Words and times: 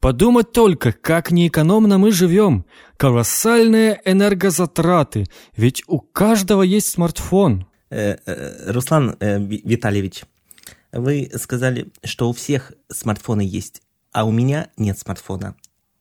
Подумать 0.00 0.52
только, 0.52 0.92
как 0.92 1.30
неэкономно 1.30 1.98
мы 1.98 2.10
живем. 2.10 2.64
Колоссальные 2.96 4.00
энергозатраты, 4.06 5.26
ведь 5.54 5.82
у 5.86 6.00
каждого 6.00 6.62
есть 6.62 6.88
смартфон. 6.88 7.66
Э, 7.90 8.16
э, 8.24 8.72
Руслан 8.72 9.16
э, 9.20 9.38
Витальевич, 9.38 10.24
вы 10.90 11.30
сказали, 11.36 11.92
что 12.02 12.30
у 12.30 12.32
всех 12.32 12.72
смартфоны 12.88 13.42
есть, 13.42 13.82
а 14.10 14.24
у 14.24 14.32
меня 14.32 14.70
нет 14.78 14.98
смартфона. 14.98 15.54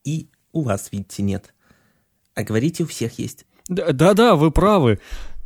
И 0.06 0.30
у 0.54 0.62
вас, 0.62 0.90
видите, 0.94 1.22
нет. 1.22 1.54
А 2.36 2.44
говорите, 2.44 2.84
у 2.84 2.88
всех 2.88 3.20
есть. 3.20 3.46
Да-да, 3.68 4.36
вы 4.36 4.50
правы. 4.52 5.00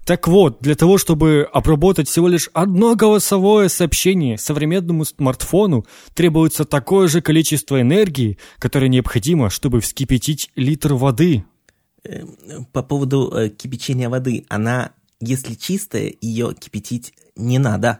Так 0.05 0.27
вот, 0.27 0.57
для 0.59 0.75
того, 0.75 0.97
чтобы 0.97 1.47
обработать 1.51 2.09
всего 2.09 2.27
лишь 2.27 2.49
одно 2.53 2.95
голосовое 2.95 3.69
сообщение 3.69 4.37
современному 4.37 5.05
смартфону, 5.05 5.85
требуется 6.13 6.65
такое 6.65 7.07
же 7.07 7.21
количество 7.21 7.79
энергии, 7.79 8.37
которое 8.59 8.89
необходимо, 8.89 9.49
чтобы 9.49 9.79
вскипятить 9.79 10.51
литр 10.55 10.93
воды. 10.95 11.45
Э, 12.03 12.23
по 12.73 12.83
поводу 12.83 13.31
э, 13.33 13.49
кипячения 13.49 14.09
воды, 14.09 14.45
она, 14.49 14.91
если 15.21 15.53
чистая, 15.53 16.13
ее 16.19 16.53
кипятить 16.53 17.13
не 17.37 17.57
надо. 17.57 17.99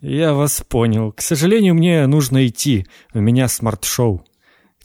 Я 0.00 0.34
вас 0.34 0.60
понял. 0.68 1.12
К 1.12 1.22
сожалению, 1.22 1.74
мне 1.76 2.06
нужно 2.08 2.46
идти. 2.48 2.86
У 3.14 3.20
меня 3.20 3.46
Smart 3.46 3.85
Show. 3.85 4.24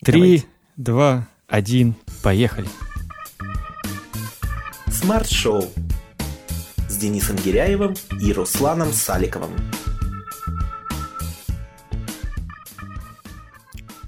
Три, 0.02 0.44
два, 0.78 1.28
один, 1.48 1.96
поехали. 2.22 2.70
Smart 4.88 5.31
Show 5.31 5.66
Денисом 7.00 7.38
Гиряевым 7.38 7.96
и 8.22 8.34
Русланом 8.34 8.92
Саликовым. 8.92 9.52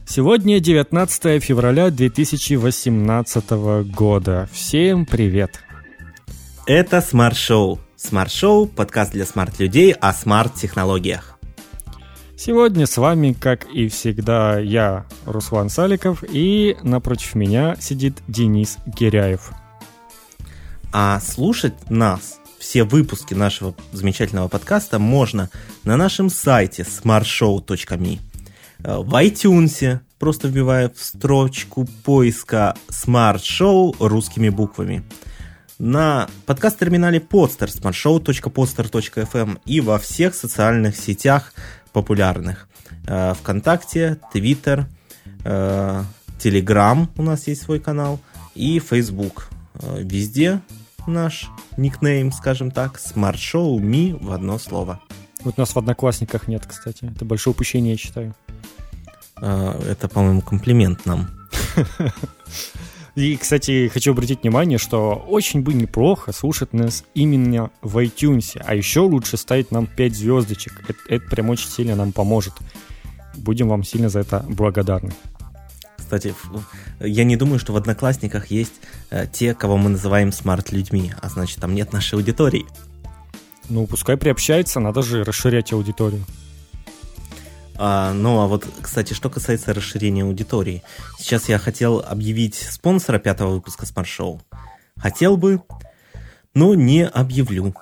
Сегодня 0.05 0.59
19 0.59 1.41
февраля 1.41 1.89
2018 1.89 3.49
года. 3.95 4.49
Всем 4.51 5.05
привет! 5.05 5.61
Это 6.65 6.99
Смарт 6.99 7.37
Шоу. 7.37 7.79
Смарт 7.95 8.31
Шоу– 8.31 8.67
подкаст 8.67 9.13
для 9.13 9.25
smart-людей 9.25 9.93
о 9.93 10.11
smart-технологиях. 10.11 11.39
Сегодня 12.35 12.87
с 12.87 12.97
вами, 12.97 13.31
как 13.31 13.67
и 13.69 13.87
всегда, 13.87 14.59
я, 14.59 15.05
Руслан 15.25 15.69
Саликов, 15.69 16.25
и 16.27 16.75
напротив 16.83 17.35
меня 17.35 17.77
сидит 17.79 18.21
Денис 18.27 18.79
Гиряев. 18.85 19.51
А 20.91 21.21
слушать 21.21 21.89
нас 21.89 22.40
все 22.61 22.83
выпуски 22.83 23.33
нашего 23.33 23.73
замечательного 23.91 24.47
подкаста 24.47 24.99
можно 24.99 25.49
на 25.83 25.97
нашем 25.97 26.29
сайте 26.29 26.83
smartshow.me, 26.83 28.19
э, 28.83 28.97
в 28.97 29.13
iTunes, 29.15 29.99
просто 30.19 30.47
вбивая 30.47 30.89
в 30.89 31.01
строчку 31.01 31.87
поиска 32.03 32.75
Smart 32.87 33.39
Show 33.39 33.95
русскими 33.99 34.49
буквами, 34.49 35.03
на 35.79 36.29
подкаст-терминале 36.45 37.17
Podster, 37.17 37.67
smartshow.podster.fm 37.67 39.59
и 39.65 39.81
во 39.81 39.97
всех 39.97 40.35
социальных 40.35 40.95
сетях 40.95 41.55
популярных. 41.91 42.69
Э, 43.07 43.33
Вконтакте, 43.33 44.19
Твиттер, 44.31 44.85
Телеграм 46.37 47.09
у 47.17 47.23
нас 47.23 47.47
есть 47.47 47.63
свой 47.63 47.79
канал 47.79 48.19
и. 48.53 48.79
Э, 49.73 50.01
везде 50.03 50.61
наш 51.07 51.49
никнейм, 51.77 52.31
скажем 52.31 52.71
так, 52.71 52.97
Smart 52.97 53.35
Show 53.35 53.79
Ми 53.79 54.13
в 54.19 54.31
одно 54.31 54.59
слово. 54.59 54.99
Вот 55.43 55.57
нас 55.57 55.73
в 55.73 55.77
Одноклассниках 55.77 56.47
нет, 56.47 56.65
кстати. 56.67 57.11
Это 57.15 57.25
большое 57.25 57.53
упущение, 57.53 57.93
я 57.93 57.97
считаю. 57.97 58.35
А, 59.37 59.79
это, 59.87 60.07
по-моему, 60.07 60.41
комплимент 60.41 61.05
нам. 61.05 61.27
И, 63.15 63.35
кстати, 63.35 63.89
хочу 63.89 64.11
обратить 64.11 64.43
внимание, 64.43 64.77
что 64.77 65.15
очень 65.27 65.61
бы 65.61 65.73
неплохо 65.73 66.31
слушать 66.31 66.71
нас 66.71 67.03
именно 67.13 67.69
в 67.81 67.97
iTunes, 67.97 68.61
а 68.63 68.73
еще 68.73 69.01
лучше 69.01 69.35
ставить 69.35 69.71
нам 69.71 69.85
5 69.85 70.15
звездочек. 70.15 70.81
Это, 70.87 70.99
это 71.09 71.29
прям 71.29 71.49
очень 71.49 71.69
сильно 71.69 71.95
нам 71.95 72.13
поможет. 72.13 72.53
Будем 73.35 73.67
вам 73.67 73.83
сильно 73.83 74.09
за 74.09 74.19
это 74.19 74.45
благодарны. 74.47 75.11
Кстати, 76.11 76.35
я 76.99 77.23
не 77.23 77.37
думаю, 77.37 77.57
что 77.57 77.71
в 77.71 77.77
Одноклассниках 77.77 78.47
есть 78.47 78.73
э, 79.11 79.27
те, 79.31 79.53
кого 79.53 79.77
мы 79.77 79.89
называем 79.91 80.33
смарт-людьми, 80.33 81.13
а 81.21 81.29
значит, 81.29 81.61
там 81.61 81.73
нет 81.73 81.93
нашей 81.93 82.15
аудитории. 82.15 82.65
Ну, 83.69 83.87
пускай 83.87 84.17
приобщается, 84.17 84.81
надо 84.81 85.03
же 85.03 85.23
расширять 85.23 85.71
аудиторию. 85.71 86.25
А, 87.77 88.11
ну, 88.11 88.41
а 88.41 88.47
вот, 88.47 88.67
кстати, 88.81 89.13
что 89.13 89.29
касается 89.29 89.73
расширения 89.73 90.23
аудитории. 90.23 90.83
Сейчас 91.17 91.47
я 91.47 91.57
хотел 91.57 92.01
объявить 92.05 92.55
спонсора 92.55 93.17
пятого 93.17 93.53
выпуска 93.53 93.85
Show. 93.85 94.41
Хотел 94.97 95.37
бы, 95.37 95.61
но 96.53 96.75
не 96.75 97.07
объявлю. 97.07 97.73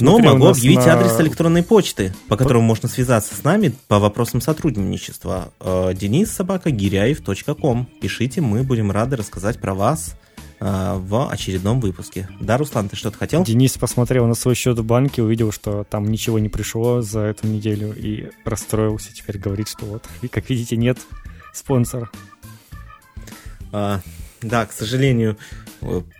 Но 0.00 0.18
могу 0.18 0.46
объявить 0.46 0.84
на... 0.84 0.94
адрес 0.94 1.20
электронной 1.20 1.62
почты, 1.62 2.12
по 2.28 2.36
которому 2.36 2.66
можно 2.66 2.88
связаться 2.88 3.34
с 3.34 3.44
нами 3.44 3.74
по 3.88 3.98
вопросам 3.98 4.40
сотрудничества. 4.40 5.52
Э, 5.60 5.92
Денис 5.94 6.30
собака 6.30 6.70
гиряев.ком. 6.70 7.88
Пишите, 8.00 8.40
мы 8.40 8.62
будем 8.62 8.90
рады 8.90 9.16
рассказать 9.16 9.60
про 9.60 9.74
вас 9.74 10.16
э, 10.60 10.94
в 10.98 11.30
очередном 11.30 11.80
выпуске. 11.80 12.28
Да, 12.40 12.56
Руслан, 12.58 12.88
ты 12.88 12.96
что-то 12.96 13.18
хотел? 13.18 13.44
Денис 13.44 13.72
посмотрел 13.78 14.26
на 14.26 14.34
свой 14.34 14.54
счет 14.54 14.78
в 14.78 14.84
банке, 14.84 15.22
увидел, 15.22 15.52
что 15.52 15.84
там 15.84 16.10
ничего 16.10 16.38
не 16.38 16.48
пришло 16.48 17.02
за 17.02 17.20
эту 17.20 17.46
неделю 17.46 17.94
и 17.96 18.30
расстроился. 18.44 19.14
Теперь 19.14 19.38
говорит, 19.38 19.68
что 19.68 19.86
вот, 19.86 20.04
и 20.22 20.28
как 20.28 20.50
видите, 20.50 20.76
нет 20.76 20.98
спонсора. 21.52 22.10
А, 23.72 24.00
да, 24.42 24.66
к 24.66 24.72
сожалению, 24.72 25.36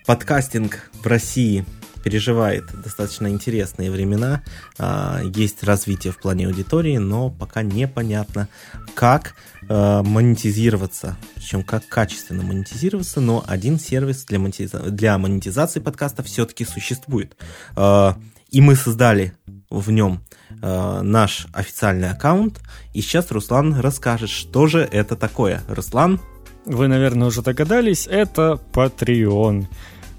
подкастинг 0.06 0.90
в 1.02 1.06
России 1.06 1.64
переживает 2.06 2.66
достаточно 2.84 3.26
интересные 3.26 3.90
времена. 3.90 4.44
А, 4.78 5.20
есть 5.24 5.64
развитие 5.64 6.12
в 6.12 6.18
плане 6.18 6.46
аудитории, 6.46 6.98
но 6.98 7.30
пока 7.30 7.62
непонятно, 7.62 8.48
как 8.94 9.34
а, 9.68 10.04
монетизироваться, 10.04 11.16
причем 11.34 11.64
как 11.64 11.88
качественно 11.88 12.44
монетизироваться, 12.44 13.20
но 13.20 13.42
один 13.44 13.80
сервис 13.80 14.24
для, 14.24 14.38
монетиза- 14.38 14.88
для 14.88 15.18
монетизации 15.18 15.80
подкаста 15.80 16.22
все-таки 16.22 16.64
существует. 16.64 17.36
А, 17.74 18.16
и 18.50 18.60
мы 18.60 18.76
создали 18.76 19.32
в 19.68 19.90
нем 19.90 20.22
наш 20.62 21.48
официальный 21.52 22.10
аккаунт. 22.10 22.60
И 22.94 23.00
сейчас 23.00 23.32
Руслан 23.32 23.80
расскажет, 23.80 24.30
что 24.30 24.68
же 24.68 24.88
это 24.92 25.16
такое. 25.16 25.60
Руслан? 25.68 26.20
Вы, 26.66 26.86
наверное, 26.86 27.26
уже 27.26 27.42
догадались, 27.42 28.06
это 28.06 28.60
Patreon. 28.72 29.66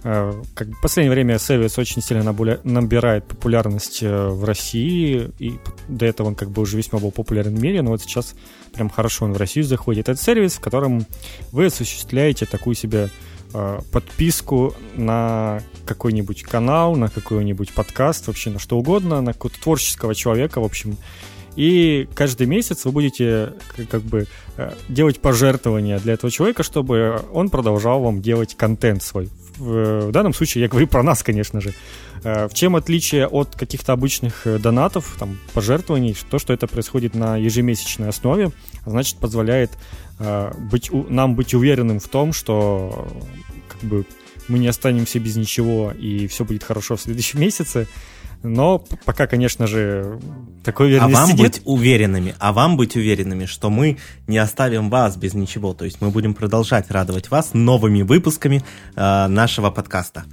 Э, 0.04 0.34
как 0.54 0.68
в 0.68 0.82
последнее 0.82 1.12
время 1.12 1.40
сервис 1.40 1.78
очень 1.78 2.02
сильно 2.02 2.24
набирает 2.64 3.26
популярность 3.26 4.04
э, 4.04 4.28
в 4.28 4.44
России, 4.44 5.32
и 5.40 5.60
до 5.88 6.06
этого 6.06 6.28
он 6.28 6.36
как 6.36 6.52
бы 6.52 6.62
уже 6.62 6.78
весьма 6.78 7.00
был 7.00 7.12
популярен 7.12 7.56
в 7.56 7.62
мире, 7.62 7.82
но 7.82 7.92
вот 7.92 8.02
сейчас 8.02 8.36
прям 8.74 8.90
хорошо 8.90 9.26
он 9.26 9.34
в 9.34 9.38
Россию 9.38 9.66
заходит. 9.66 10.10
Это 10.10 10.22
сервис, 10.22 10.56
в 10.56 10.60
котором 10.60 11.06
вы 11.52 11.66
осуществляете 11.66 12.46
такую 12.46 12.76
себе 12.76 13.10
э, 13.54 13.80
подписку 13.92 14.76
на 14.96 15.62
какой-нибудь 15.86 16.44
канал, 16.44 16.96
на 16.96 17.10
какой-нибудь 17.10 17.74
подкаст, 17.74 18.28
вообще 18.28 18.52
на 18.52 18.60
что 18.60 18.78
угодно, 18.78 19.22
на 19.22 19.34
какого-то 19.34 19.60
творческого 19.60 20.14
человека, 20.14 20.62
в 20.62 20.66
общем. 20.66 20.98
И 21.56 22.08
каждый 22.14 22.46
месяц 22.46 22.86
вы 22.86 22.92
будете 22.92 23.54
как 23.90 24.04
бы 24.04 24.28
делать 24.90 25.20
пожертвования 25.20 25.98
для 25.98 26.14
этого 26.14 26.30
человека, 26.30 26.62
чтобы 26.62 27.20
он 27.34 27.50
продолжал 27.50 28.00
вам 28.00 28.22
делать 28.22 28.56
контент 28.56 29.02
свой 29.02 29.32
в, 29.58 30.12
данном 30.12 30.34
случае 30.34 30.64
я 30.64 30.68
говорю 30.68 30.88
про 30.88 31.04
нас, 31.04 31.24
конечно 31.24 31.62
же. 31.62 31.74
Э, 32.24 32.48
в 32.48 32.54
чем 32.54 32.76
отличие 32.76 33.28
от 33.28 33.56
каких-то 33.56 33.94
обычных 33.94 34.48
э, 34.48 34.58
донатов, 34.60 35.16
там, 35.20 35.40
пожертвований, 35.54 36.16
то, 36.30 36.40
что 36.40 36.54
это 36.54 36.68
происходит 36.68 37.16
на 37.16 37.38
ежемесячной 37.38 38.10
основе, 38.10 38.52
значит, 38.86 39.18
позволяет 39.18 39.72
э, 40.20 40.52
быть, 40.58 40.90
нам 40.92 41.36
быть 41.36 41.54
уверенным 41.54 42.00
в 42.00 42.08
том, 42.08 42.34
что 42.34 43.08
как 43.68 43.82
бы, 43.90 44.06
мы 44.48 44.60
не 44.60 44.68
останемся 44.68 45.20
без 45.20 45.36
ничего 45.36 45.92
и 45.92 46.28
все 46.28 46.46
будет 46.46 46.64
хорошо 46.64 46.96
в 46.96 47.02
следующем 47.02 47.40
месяце. 47.42 47.88
Но 48.48 48.80
пока, 49.06 49.28
конечно 49.28 49.68
же, 49.68 50.20
такой 50.64 50.88
уверенности 50.88 51.16
А 51.16 51.20
вам 51.20 51.30
нет. 51.30 51.40
быть 51.40 51.62
уверенными, 51.66 52.36
а 52.40 52.54
вам 52.54 52.78
быть 52.78 52.96
уверенными, 52.96 53.46
что 53.46 53.70
мы 53.70 53.98
не 54.28 54.38
оставим 54.38 54.90
вас 54.90 55.18
без 55.18 55.34
ничего. 55.34 55.74
То 55.74 55.86
есть 55.86 56.02
мы 56.02 56.10
будем 56.10 56.34
продолжать 56.34 56.90
радовать 56.92 57.30
вас 57.30 57.54
новыми 57.54 58.02
выпусками 58.02 58.64
э, 58.96 59.28
нашего 59.28 59.72
подкаста. 59.72 60.26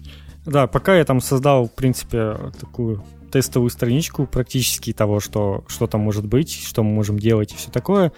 Да, 0.47 0.67
пока 0.67 0.97
я 0.97 1.05
там 1.05 1.21
создал, 1.21 1.67
в 1.67 1.73
принципе, 1.73 2.37
такую 2.59 3.03
тестовую 3.33 3.71
страничку 3.71 4.27
практически 4.27 4.93
того, 4.93 5.19
что, 5.21 5.65
что 5.69 5.87
там 5.87 6.03
может 6.03 6.27
быть, 6.27 6.53
что 6.67 6.83
мы 6.83 6.93
можем 6.93 7.19
делать 7.19 7.53
и 7.53 7.57
все 7.57 7.71
такое. 7.71 8.13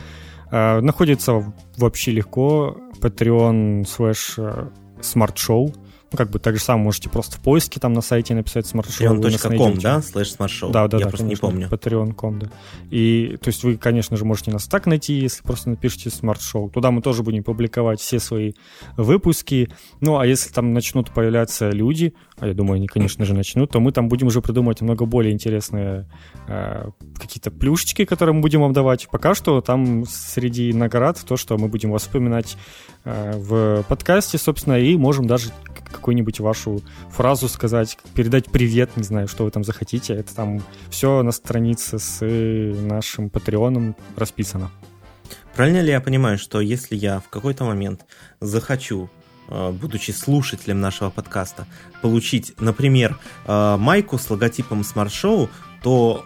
Э, 0.50 0.81
находится 0.81 1.52
вообще 1.76 2.12
легко. 2.12 2.76
Patreon 3.00 3.82
slash 3.84 4.70
Smart 5.00 5.34
Show 5.34 5.75
Ну, 6.12 6.18
как 6.18 6.30
бы 6.30 6.38
так 6.38 6.56
же 6.56 6.62
самое 6.62 6.84
можете 6.84 7.08
просто 7.10 7.36
в 7.36 7.40
поиске 7.40 7.80
там 7.80 7.92
на 7.92 8.00
сайте 8.00 8.34
написать 8.34 8.66
Smart 8.66 8.91
Show. 8.91 9.16
Patreon.com, 9.16 9.78
да, 9.78 10.00
слэш 10.00 10.32
Smart 10.32 10.51
Show? 10.51 10.70
Да, 10.70 10.86
да, 10.86 10.98
Я 10.98 11.04
да, 11.04 11.10
просто 11.10 11.24
конечно, 11.26 11.46
не 11.46 11.50
помню. 11.50 11.68
Patreon.com, 11.68 12.38
да. 12.38 12.50
И, 12.90 13.36
то 13.42 13.48
есть 13.48 13.64
вы, 13.64 13.76
конечно 13.76 14.16
же, 14.16 14.24
можете 14.24 14.52
нас 14.52 14.68
так 14.68 14.86
найти, 14.86 15.14
если 15.14 15.42
просто 15.42 15.70
напишите 15.70 16.10
Smart 16.10 16.40
Show. 16.40 16.70
Туда 16.70 16.92
мы 16.92 17.02
тоже 17.02 17.24
будем 17.24 17.42
публиковать 17.42 18.00
все 18.00 18.20
свои 18.20 18.52
выпуски. 18.96 19.68
Ну, 20.00 20.18
а 20.18 20.26
если 20.26 20.52
там 20.52 20.72
начнут 20.72 21.10
появляться 21.10 21.70
люди, 21.70 22.14
а 22.38 22.46
я 22.46 22.54
думаю, 22.54 22.76
они, 22.76 22.86
конечно 22.86 23.24
же, 23.24 23.34
начнут, 23.34 23.70
то 23.70 23.80
мы 23.80 23.92
там 23.92 24.08
будем 24.08 24.26
уже 24.26 24.42
придумывать 24.42 24.80
намного 24.80 25.06
более 25.06 25.32
интересные 25.32 26.06
э, 26.48 26.90
какие-то 27.18 27.50
плюшечки, 27.50 28.04
которые 28.04 28.34
мы 28.34 28.42
будем 28.42 28.60
вам 28.60 28.72
давать. 28.72 29.08
Пока 29.10 29.34
что 29.34 29.60
там 29.60 30.04
среди 30.06 30.72
наград 30.72 31.18
то, 31.26 31.36
что 31.36 31.56
мы 31.56 31.68
будем 31.68 31.90
вас 31.90 32.02
вспоминать 32.02 32.58
э, 33.04 33.32
в 33.36 33.84
подкасте, 33.88 34.36
собственно, 34.36 34.78
и 34.78 34.96
можем 34.96 35.26
даже 35.26 35.50
какую-нибудь 35.90 36.40
вашу 36.40 36.82
фразу 37.10 37.48
сказать, 37.48 37.96
передать 38.14 38.46
привет, 38.46 38.96
не 38.96 39.02
знаю, 39.02 39.28
что 39.28 39.44
вы 39.44 39.50
там 39.50 39.64
захотите. 39.64 40.14
Это 40.14 40.34
там 40.34 40.60
все 40.90 41.22
на 41.22 41.32
странице 41.32 41.98
с 41.98 42.20
нашим 42.22 43.30
патреоном 43.30 43.96
расписано. 44.14 44.70
Правильно 45.54 45.80
ли 45.80 45.90
я 45.90 46.02
понимаю, 46.02 46.36
что 46.36 46.60
если 46.60 46.96
я 46.96 47.20
в 47.20 47.30
какой-то 47.30 47.64
момент 47.64 48.04
захочу 48.40 49.08
э, 49.08 49.25
будучи 49.48 50.10
слушателем 50.10 50.81
нашего 50.81 51.10
подкаста, 51.10 51.66
получить, 52.02 52.52
например, 52.58 53.19
э, 53.46 53.76
майку 53.78 54.19
с 54.19 54.28
логотипом 54.31 54.81
Smart 54.81 55.08
Show, 55.08 55.48
то 55.82 56.25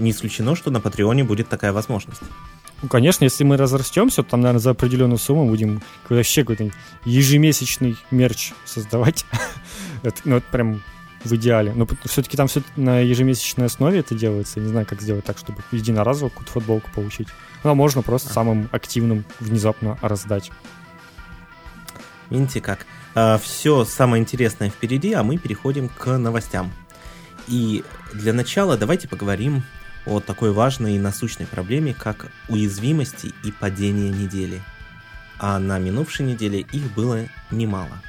не 0.00 0.10
исключено, 0.10 0.56
что 0.56 0.70
на 0.70 0.80
Патреоне 0.80 1.22
будет 1.22 1.48
такая 1.48 1.72
возможность. 1.72 2.22
Ну, 2.82 2.88
конечно, 2.88 3.24
если 3.24 3.44
мы 3.44 3.56
разрастемся, 3.56 4.22
то 4.22 4.30
там, 4.30 4.40
наверное, 4.40 4.60
за 4.60 4.70
определенную 4.70 5.18
сумму 5.18 5.46
будем 5.46 5.82
вообще 6.08 6.42
какой-то 6.42 6.70
ежемесячный 7.04 7.96
мерч 8.10 8.52
создавать. 8.64 9.24
это, 10.02 10.20
ну, 10.24 10.36
это 10.36 10.46
прям 10.50 10.82
в 11.24 11.32
идеале. 11.34 11.72
Но 11.74 11.86
все-таки 12.04 12.36
там 12.36 12.46
все 12.46 12.62
на 12.76 13.00
ежемесячной 13.00 13.66
основе 13.66 13.98
это 13.98 14.14
делается. 14.14 14.60
Не 14.60 14.68
знаю, 14.68 14.86
как 14.86 15.00
сделать 15.00 15.24
так, 15.24 15.38
чтобы 15.38 15.62
единоразово 15.72 16.28
какую-то 16.28 16.52
футболку 16.52 16.90
получить. 16.94 17.28
Ну, 17.64 17.70
а 17.70 17.74
можно 17.74 18.02
просто 18.02 18.30
а. 18.30 18.32
самым 18.32 18.68
активным 18.70 19.24
внезапно 19.40 19.98
раздать. 20.00 20.52
Видите 22.30 22.60
как? 22.60 22.86
А, 23.14 23.38
все 23.38 23.84
самое 23.84 24.22
интересное 24.22 24.70
впереди, 24.70 25.12
а 25.12 25.22
мы 25.22 25.38
переходим 25.38 25.88
к 25.88 26.18
новостям. 26.18 26.72
И 27.46 27.84
для 28.12 28.32
начала 28.32 28.76
давайте 28.76 29.08
поговорим 29.08 29.62
о 30.06 30.20
такой 30.20 30.52
важной 30.52 30.96
и 30.96 30.98
насущной 30.98 31.46
проблеме, 31.46 31.94
как 31.94 32.30
уязвимости 32.48 33.32
и 33.44 33.52
падение 33.52 34.10
недели. 34.10 34.62
А 35.38 35.58
на 35.58 35.78
минувшей 35.78 36.26
неделе 36.26 36.60
их 36.60 36.92
было 36.94 37.26
немало. 37.50 38.02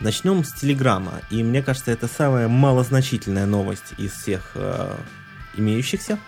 Начнем 0.00 0.44
с 0.44 0.52
Телеграма, 0.52 1.20
и 1.30 1.42
мне 1.42 1.62
кажется, 1.62 1.90
это 1.90 2.08
самая 2.08 2.48
малозначительная 2.48 3.46
новость 3.46 3.94
из 3.96 4.12
всех 4.12 4.52
э, 4.54 4.96
имеющихся. 5.56 6.18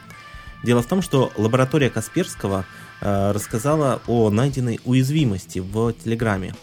Дело 0.62 0.82
в 0.82 0.86
том, 0.86 1.02
что 1.02 1.32
лаборатория 1.36 1.90
Касперского 1.90 2.64
э, 3.00 3.32
рассказала 3.32 4.00
о 4.06 4.30
найденной 4.30 4.80
уязвимости 4.84 5.58
в 5.58 5.92
Телеграме. 5.92 6.54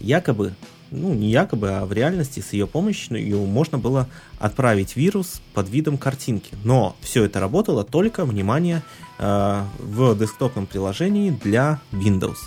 Якобы 0.00 0.54
ну, 0.90 1.14
не 1.14 1.30
якобы, 1.30 1.70
а 1.70 1.86
в 1.86 1.92
реальности 1.92 2.40
с 2.40 2.52
ее 2.52 2.66
помощью 2.66 3.46
можно 3.46 3.78
было 3.78 4.08
отправить 4.38 4.96
вирус 4.96 5.40
под 5.54 5.68
видом 5.68 5.98
картинки. 5.98 6.54
Но 6.64 6.96
все 7.00 7.24
это 7.24 7.40
работало 7.40 7.84
только, 7.84 8.24
внимание, 8.24 8.82
э, 9.18 9.62
в 9.78 10.18
десктопном 10.18 10.66
приложении 10.66 11.30
для 11.30 11.80
Windows. 11.92 12.38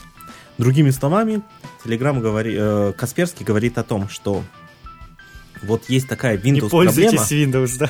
Другими 0.58 0.92
словами, 0.92 1.42
Telegram 1.84 2.20
говори, 2.20 2.56
э, 2.58 2.94
Касперский 2.98 3.46
говорит 3.46 3.78
о 3.78 3.84
том, 3.84 4.10
что 4.10 4.44
вот 5.62 5.90
есть 5.90 6.08
такая 6.08 6.38
Windows 6.38 6.52
Не 6.52 6.62
пользуйтесь 6.62 7.20
проблема, 7.20 7.66
Windows, 7.66 7.78
да. 7.80 7.90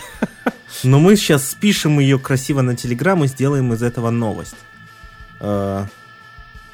Но 0.84 1.00
мы 1.00 1.16
сейчас 1.16 1.50
спишем 1.50 2.00
ее 2.00 2.20
красиво 2.20 2.62
на 2.62 2.72
Telegram 2.72 3.24
и 3.26 3.28
сделаем 3.28 3.74
из 3.74 3.82
этого 3.82 4.12
новость. 4.12 4.56
Э, 5.40 5.86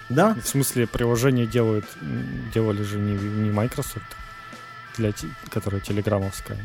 да. 0.09 0.35
В 0.43 0.47
смысле, 0.47 0.87
приложение 0.87 1.45
делают, 1.45 1.85
делали 2.53 2.83
же 2.83 2.97
не, 2.97 3.13
не 3.13 3.51
Microsoft, 3.51 4.05
для, 4.97 5.13
которая 5.49 5.81
телеграммовская. 5.81 6.57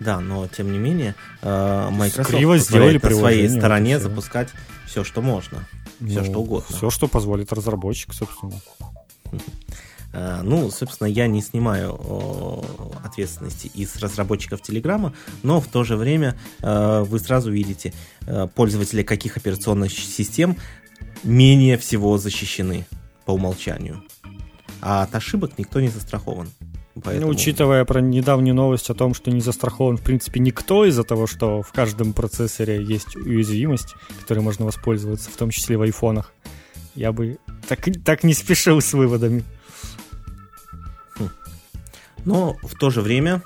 Да, 0.00 0.20
но 0.20 0.48
тем 0.48 0.72
не 0.72 0.78
менее, 0.78 1.14
э, 1.42 1.88
Microsoft 1.90 2.30
Криво 2.30 2.58
сделали 2.58 3.00
на 3.02 3.10
своей 3.10 3.48
стороне 3.48 3.98
запускать 3.98 4.48
все, 4.86 5.04
что 5.04 5.22
можно. 5.22 5.66
Все, 6.00 6.20
ну, 6.20 6.24
что 6.24 6.40
угодно. 6.40 6.76
Все, 6.76 6.90
что 6.90 7.08
позволит 7.08 7.52
разработчик, 7.52 8.12
собственно. 8.12 8.60
Э, 10.12 10.40
ну, 10.42 10.70
собственно, 10.70 11.08
я 11.08 11.26
не 11.26 11.42
снимаю 11.42 12.64
ответственности 13.04 13.68
из 13.74 13.96
разработчиков 13.96 14.62
Телеграма, 14.62 15.12
но 15.42 15.60
в 15.60 15.66
то 15.66 15.84
же 15.84 15.96
время 15.96 16.36
э, 16.60 17.04
вы 17.06 17.18
сразу 17.18 17.50
видите 17.50 17.92
пользователи 18.54 19.02
каких 19.02 19.36
операционных 19.36 19.92
систем 19.92 20.56
менее 21.24 21.76
всего 21.78 22.18
защищены 22.18 22.86
по 23.24 23.32
умолчанию. 23.32 24.02
А 24.80 25.02
от 25.02 25.14
ошибок 25.14 25.58
никто 25.58 25.80
не 25.80 25.88
застрахован. 25.88 26.48
Поэтому... 27.02 27.26
Ну, 27.26 27.32
учитывая 27.32 27.84
про 27.84 28.00
недавнюю 28.00 28.54
новость 28.54 28.88
о 28.90 28.94
том, 28.94 29.14
что 29.14 29.30
не 29.30 29.40
застрахован, 29.40 29.96
в 29.96 30.02
принципе, 30.02 30.38
никто 30.38 30.84
из-за 30.84 31.02
того, 31.02 31.26
что 31.26 31.62
в 31.62 31.72
каждом 31.72 32.12
процессоре 32.12 32.82
есть 32.82 33.16
уязвимость, 33.16 33.94
которой 34.20 34.40
можно 34.40 34.64
воспользоваться, 34.64 35.30
в 35.30 35.36
том 35.36 35.50
числе 35.50 35.76
в 35.76 35.82
айфонах, 35.82 36.32
я 36.94 37.10
бы 37.10 37.38
так, 37.68 37.80
так 38.04 38.22
не 38.22 38.34
спешил 38.34 38.80
с 38.80 38.92
выводами. 38.92 39.42
Хм. 41.16 41.28
Но 42.24 42.56
в 42.62 42.78
то 42.78 42.90
же 42.90 43.00
время 43.00 43.42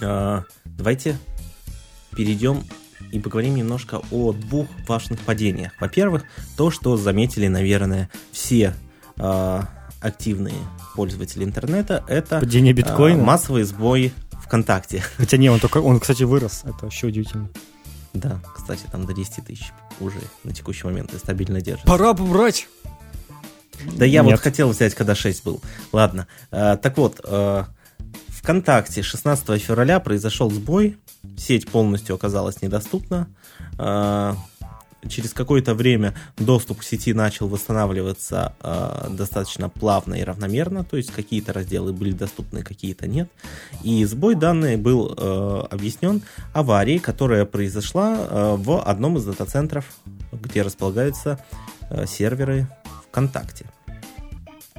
э, 0.00 0.42
давайте 0.64 1.18
перейдем 2.16 2.62
и 3.16 3.20
поговорим 3.20 3.56
немножко 3.56 4.02
о 4.10 4.32
двух 4.32 4.66
важных 4.86 5.20
падениях. 5.20 5.72
Во-первых, 5.80 6.24
то, 6.56 6.70
что 6.70 6.96
заметили, 6.96 7.48
наверное, 7.48 8.10
все 8.30 8.74
э, 9.16 9.60
активные 10.00 10.56
пользователи 10.94 11.44
интернета, 11.44 12.04
это 12.08 12.40
падение 12.40 12.72
биткоина, 12.72 13.20
э, 13.20 13.24
массовый 13.24 13.62
сбой 13.62 14.12
ВКонтакте. 14.44 15.02
Хотя 15.16 15.38
не, 15.38 15.48
он 15.48 15.60
только, 15.60 15.78
он, 15.78 15.98
кстати, 15.98 16.24
вырос, 16.24 16.62
это 16.64 16.76
вообще 16.82 17.06
удивительно. 17.06 17.48
Да, 18.12 18.40
кстати, 18.54 18.84
там 18.90 19.06
до 19.06 19.12
10 19.12 19.46
тысяч 19.46 19.72
уже 20.00 20.20
на 20.44 20.52
текущий 20.52 20.86
момент 20.86 21.12
и 21.14 21.18
стабильно 21.18 21.60
держит. 21.60 21.86
Пора 21.86 22.12
брать! 22.12 22.68
Да 23.96 24.04
я 24.04 24.22
Нет. 24.22 24.32
вот 24.32 24.40
хотел 24.40 24.70
взять, 24.70 24.94
когда 24.94 25.14
6 25.14 25.44
был. 25.44 25.62
Ладно. 25.92 26.26
Э, 26.50 26.76
так 26.80 26.96
вот, 26.96 27.20
э, 27.24 27.64
ВКонтакте 28.46 29.02
16 29.02 29.60
февраля 29.60 29.98
произошел 29.98 30.48
сбой, 30.52 30.98
сеть 31.36 31.68
полностью 31.68 32.14
оказалась 32.14 32.62
недоступна. 32.62 33.26
А, 33.76 34.36
через 35.08 35.32
какое-то 35.32 35.74
время 35.74 36.14
доступ 36.36 36.78
к 36.78 36.84
сети 36.84 37.12
начал 37.12 37.48
восстанавливаться 37.48 38.54
э, 38.60 39.08
достаточно 39.10 39.68
плавно 39.68 40.14
и 40.14 40.22
равномерно, 40.22 40.84
то 40.84 40.96
есть 40.96 41.10
какие-то 41.10 41.52
разделы 41.52 41.92
были 41.92 42.12
доступны, 42.12 42.62
какие-то 42.62 43.08
нет. 43.08 43.28
И 43.82 44.04
сбой 44.04 44.36
данных 44.36 44.78
был 44.78 45.12
э, 45.12 45.62
объяснен 45.68 46.22
аварией, 46.54 47.00
которая 47.00 47.46
произошла 47.46 48.16
э, 48.16 48.54
в 48.58 48.80
одном 48.80 49.16
из 49.16 49.24
дата-центров, 49.24 49.86
где 50.30 50.62
располагаются 50.62 51.44
э, 51.90 52.06
серверы 52.06 52.68
ВКонтакте. 53.08 53.66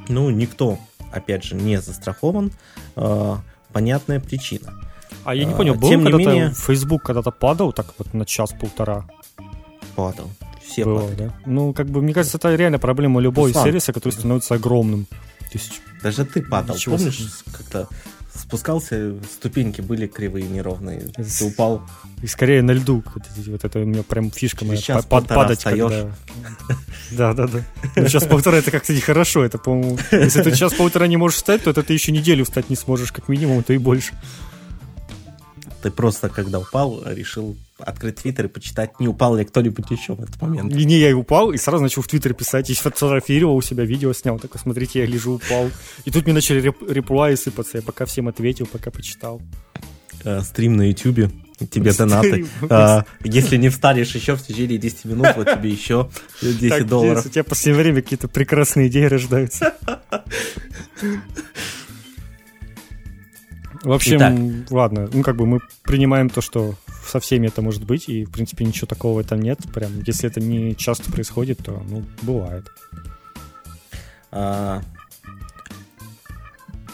Ну, 0.08 0.30
никто, 0.30 0.80
опять 1.12 1.44
же, 1.44 1.56
не 1.56 1.82
застрахован. 1.82 2.54
Э, 2.96 3.36
понятная 3.74 4.20
причина. 4.20 4.74
А 5.24 5.36
я 5.36 5.46
не 5.46 5.54
понял, 5.54 5.76
был 5.76 5.90
Тем 5.90 6.04
когда-то 6.04 6.24
менее... 6.30 6.54
Facebook 6.54 7.04
когда-то 7.04 7.32
падал 7.32 7.74
так 7.74 7.88
вот 7.98 8.14
на 8.14 8.26
час-полтора? 8.26 9.06
Падал. 9.96 10.30
Все 10.66 10.86
Было, 10.86 11.02
падали. 11.02 11.18
да? 11.18 11.34
Ну, 11.46 11.74
как 11.74 11.88
бы, 11.88 12.02
мне 12.02 12.14
кажется, 12.14 12.38
это 12.38 12.56
реально 12.56 12.80
проблема 12.80 13.20
любого 13.20 13.48
Руслан, 13.48 13.66
сервиса, 13.66 13.94
который 13.94 14.14
становится 14.14 14.56
огромным. 14.56 15.06
То 15.06 15.54
есть, 15.54 15.82
Даже 16.04 16.26
ты 16.26 16.42
падал. 16.42 16.76
Помнишь, 16.86 17.44
как-то 17.52 17.88
спускался, 18.38 19.16
ступеньки 19.32 19.82
были 19.82 20.08
кривые, 20.08 20.48
неровные. 20.48 21.10
Ты 21.16 21.46
упал. 21.46 21.82
И 22.22 22.28
скорее 22.28 22.62
на 22.62 22.72
льду. 22.72 23.04
Вот 23.48 23.66
это 23.66 23.80
у 23.80 23.86
меня 23.86 24.04
прям 24.04 24.32
фишка 24.32 24.66
моя. 24.66 24.80
Сейчас 24.80 25.06
под, 25.06 25.28
падать, 25.28 25.64
когда... 25.64 25.88
Да, 27.12 27.34
да, 27.34 27.48
да. 27.48 27.62
Ну, 27.96 28.08
сейчас 28.08 28.26
полтора 28.26 28.58
это 28.58 28.72
как-то 28.72 28.94
нехорошо. 28.94 29.44
Это, 29.44 29.58
по-моему, 29.58 29.98
если 30.12 30.42
ты 30.42 30.52
сейчас 30.52 30.74
полтора 30.74 31.08
не 31.08 31.18
можешь 31.18 31.38
встать, 31.38 31.64
то 31.64 31.70
это 31.70 31.84
ты 31.84 31.94
еще 31.94 32.12
неделю 32.12 32.44
встать 32.46 32.70
не 32.70 32.76
сможешь, 32.76 33.12
как 33.12 33.30
минимум, 33.30 33.64
то 33.64 33.74
и 33.74 33.78
больше. 33.78 34.14
Ты 35.82 35.92
просто, 35.92 36.30
когда 36.30 36.60
упал, 36.60 37.04
решил 37.06 37.56
открыть 37.78 38.16
Твиттер 38.18 38.46
и 38.46 38.48
почитать, 38.48 39.00
не 39.00 39.08
упал 39.08 39.36
ли 39.36 39.46
кто-нибудь 39.46 39.90
еще 39.92 40.16
в 40.16 40.24
этот 40.24 40.42
момент. 40.42 40.74
И 40.76 40.86
не, 40.86 40.98
я 40.98 41.10
и 41.12 41.14
упал, 41.14 41.52
и 41.52 41.58
сразу 41.58 41.84
начал 41.84 42.02
в 42.02 42.08
Твиттере 42.08 42.34
писать, 42.34 42.70
и 42.70 42.74
фотографировал 42.74 43.56
у 43.56 43.62
себя, 43.62 43.84
видео 43.86 44.14
снял, 44.14 44.40
такой, 44.40 44.60
смотрите, 44.60 45.00
я 45.00 45.06
лежу, 45.06 45.36
упал. 45.36 45.70
И 46.06 46.12
тут 46.12 46.26
мне 46.26 46.34
начали 46.34 46.62
реп- 46.62 46.92
реплаи 46.92 47.36
сыпаться, 47.36 47.78
я 47.78 47.84
пока 47.84 48.06
всем 48.06 48.28
ответил, 48.28 48.66
пока 48.66 48.90
почитал. 48.90 49.42
Э, 50.24 50.42
стрим 50.42 50.78
на 50.78 50.90
Ютубе, 50.90 51.32
тебе 51.70 51.94
донаты. 51.94 52.48
А, 52.70 53.06
если 53.24 53.58
не 53.58 53.70
встанешь 53.70 54.16
еще 54.16 54.36
в 54.36 54.42
течение 54.44 54.78
10 54.78 55.06
минут, 55.06 55.28
вот 55.36 55.48
тебе 55.48 55.70
еще 55.70 56.10
10 56.42 56.70
так, 56.70 56.88
долларов. 56.88 57.26
У 57.26 57.30
тебя 57.30 57.44
в 57.44 57.48
последнее 57.48 57.84
время 57.84 58.02
какие-то 58.02 58.28
прекрасные 58.28 58.88
идеи 58.88 59.06
рождаются. 59.06 59.76
В 63.84 63.92
общем, 63.92 64.18
Итак. 64.18 64.72
ладно, 64.72 65.10
ну 65.12 65.24
как 65.24 65.36
бы 65.36 65.46
мы 65.46 65.60
принимаем 65.84 66.30
то, 66.30 66.42
что 66.42 66.76
со 67.06 67.20
всеми 67.20 67.48
это 67.48 67.62
может 67.62 67.86
быть, 67.86 68.10
и 68.10 68.26
в 68.26 68.32
принципе 68.32 68.66
ничего 68.66 68.88
такого 68.88 69.22
этом 69.22 69.42
нет. 69.42 69.60
Прям, 69.74 70.02
если 70.06 70.30
это 70.30 70.40
не 70.40 70.76
часто 70.76 71.12
происходит, 71.12 71.60
то 71.60 71.84
ну 71.88 72.04
бывает. 72.22 72.68
А, 74.32 74.82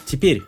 теперь 0.06 0.42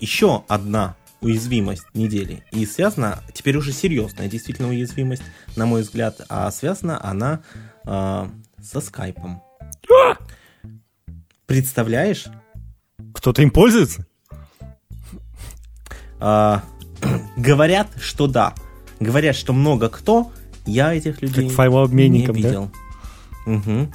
еще 0.00 0.44
одна 0.48 0.96
уязвимость 1.20 1.84
недели. 1.94 2.44
И 2.52 2.64
связана, 2.66 3.22
теперь 3.34 3.56
уже 3.56 3.72
серьезная 3.72 4.28
действительно 4.28 4.68
уязвимость, 4.68 5.22
на 5.56 5.66
мой 5.66 5.82
взгляд, 5.82 6.20
а 6.28 6.50
связана 6.50 7.02
она 7.04 7.42
э, 7.84 8.28
со 8.62 8.80
скайпом. 8.80 9.42
А! 9.90 10.16
Представляешь? 11.46 12.26
Кто-то 13.12 13.42
им 13.42 13.50
пользуется? 13.50 14.06
А, 16.20 16.62
говорят, 17.36 17.88
что 18.00 18.26
да. 18.26 18.54
Говорят, 19.00 19.36
что 19.36 19.52
много 19.52 19.88
кто. 19.88 20.30
Я 20.66 20.94
этих 20.94 21.22
людей 21.22 21.48
как 21.48 21.56
файлообменником, 21.56 22.36
не 22.36 22.42
видел. 22.42 22.70
Да? 23.46 23.52
Угу. 23.52 23.92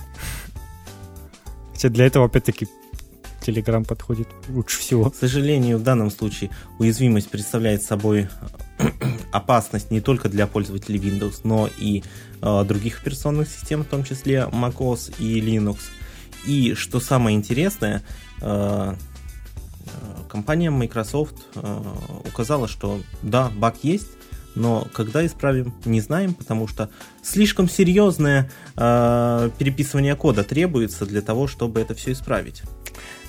Хотя 1.73 1.89
для 1.89 2.05
этого, 2.05 2.25
опять-таки, 2.25 2.67
Telegram 3.45 3.85
подходит 3.85 4.27
лучше 4.49 4.79
всего. 4.79 5.09
К 5.09 5.15
сожалению, 5.15 5.77
в 5.77 5.83
данном 5.83 6.09
случае 6.09 6.49
уязвимость 6.79 7.29
представляет 7.29 7.83
собой 7.83 8.27
опасность 9.31 9.91
не 9.91 10.01
только 10.01 10.29
для 10.29 10.47
пользователей 10.47 10.99
Windows, 10.99 11.41
но 11.43 11.69
и 11.77 12.03
э, 12.41 12.63
других 12.67 13.01
операционных 13.01 13.47
систем, 13.49 13.83
в 13.83 13.85
том 13.85 14.03
числе 14.03 14.47
macOS 14.51 15.13
и 15.19 15.39
Linux. 15.39 15.77
И 16.45 16.73
что 16.73 16.99
самое 16.99 17.37
интересное, 17.37 18.03
э, 18.41 18.95
компания 20.35 20.69
Microsoft 20.69 21.47
э, 21.55 21.83
указала, 22.27 22.67
что 22.67 22.99
да, 23.21 23.49
баг 23.55 23.75
есть, 23.83 24.09
но 24.53 24.85
когда 24.91 25.25
исправим, 25.25 25.73
не 25.85 26.01
знаем, 26.01 26.33
потому 26.33 26.67
что 26.67 26.89
слишком 27.23 27.69
серьезное 27.69 28.51
э, 28.75 29.49
переписывание 29.57 30.13
кода 30.17 30.43
требуется 30.43 31.05
для 31.05 31.21
того, 31.21 31.47
чтобы 31.47 31.79
это 31.79 31.95
все 31.95 32.11
исправить. 32.11 32.63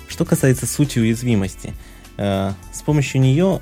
Что 0.08 0.24
касается 0.24 0.66
сути 0.66 0.98
уязвимости, 0.98 1.74
э, 2.16 2.50
с 2.72 2.82
помощью 2.82 3.20
нее 3.20 3.60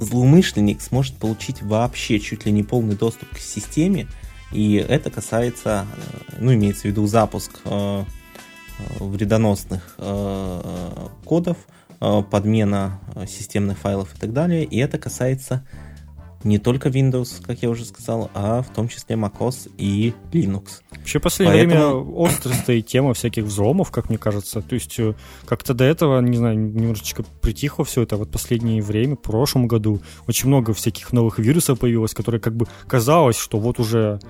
злоумышленник 0.00 0.80
сможет 0.80 1.18
получить 1.18 1.60
вообще 1.60 2.18
чуть 2.20 2.46
ли 2.46 2.52
не 2.52 2.62
полный 2.62 2.96
доступ 2.96 3.34
к 3.34 3.38
системе, 3.38 4.08
и 4.50 4.76
это 4.76 5.10
касается, 5.10 5.84
э, 5.94 6.36
ну, 6.38 6.54
имеется 6.54 6.82
в 6.82 6.84
виду 6.86 7.06
запуск 7.06 7.52
э, 7.66 8.04
вредоносных 8.98 9.96
кодов, 11.24 11.58
подмена 12.30 13.00
системных 13.28 13.78
файлов 13.78 14.14
и 14.14 14.18
так 14.18 14.32
далее, 14.32 14.64
и 14.64 14.78
это 14.78 14.98
касается 14.98 15.64
не 16.44 16.58
только 16.58 16.88
Windows, 16.88 17.44
как 17.44 17.62
я 17.62 17.70
уже 17.70 17.84
сказал, 17.84 18.30
а 18.34 18.62
в 18.62 18.72
том 18.72 18.88
числе 18.88 19.16
macOS 19.16 19.70
и 19.78 20.12
Linux. 20.32 20.80
Вообще, 20.90 21.18
в 21.18 21.22
последнее 21.22 21.66
Поэтому... 21.66 22.02
время 22.02 22.16
остро 22.16 22.52
стоит 22.52 22.86
тема 22.86 23.14
всяких 23.14 23.44
взломов, 23.44 23.90
как 23.90 24.08
мне 24.08 24.18
кажется. 24.18 24.60
То 24.60 24.74
есть, 24.74 24.98
э, 24.98 25.14
как-то 25.46 25.74
до 25.74 25.84
этого, 25.84 26.20
не 26.20 26.36
знаю, 26.36 26.58
немножечко 26.58 27.24
притихло 27.40 27.84
все 27.84 28.02
это. 28.02 28.16
Вот 28.16 28.30
последнее 28.30 28.82
время, 28.82 29.14
в 29.14 29.20
прошлом 29.20 29.68
году, 29.68 30.00
очень 30.26 30.48
много 30.48 30.74
всяких 30.74 31.12
новых 31.12 31.38
вирусов 31.38 31.78
появилось, 31.78 32.14
которые 32.14 32.40
как 32.40 32.56
бы 32.56 32.66
казалось, 32.86 33.36
что 33.36 33.58
вот 33.58 33.78
уже 33.78 34.20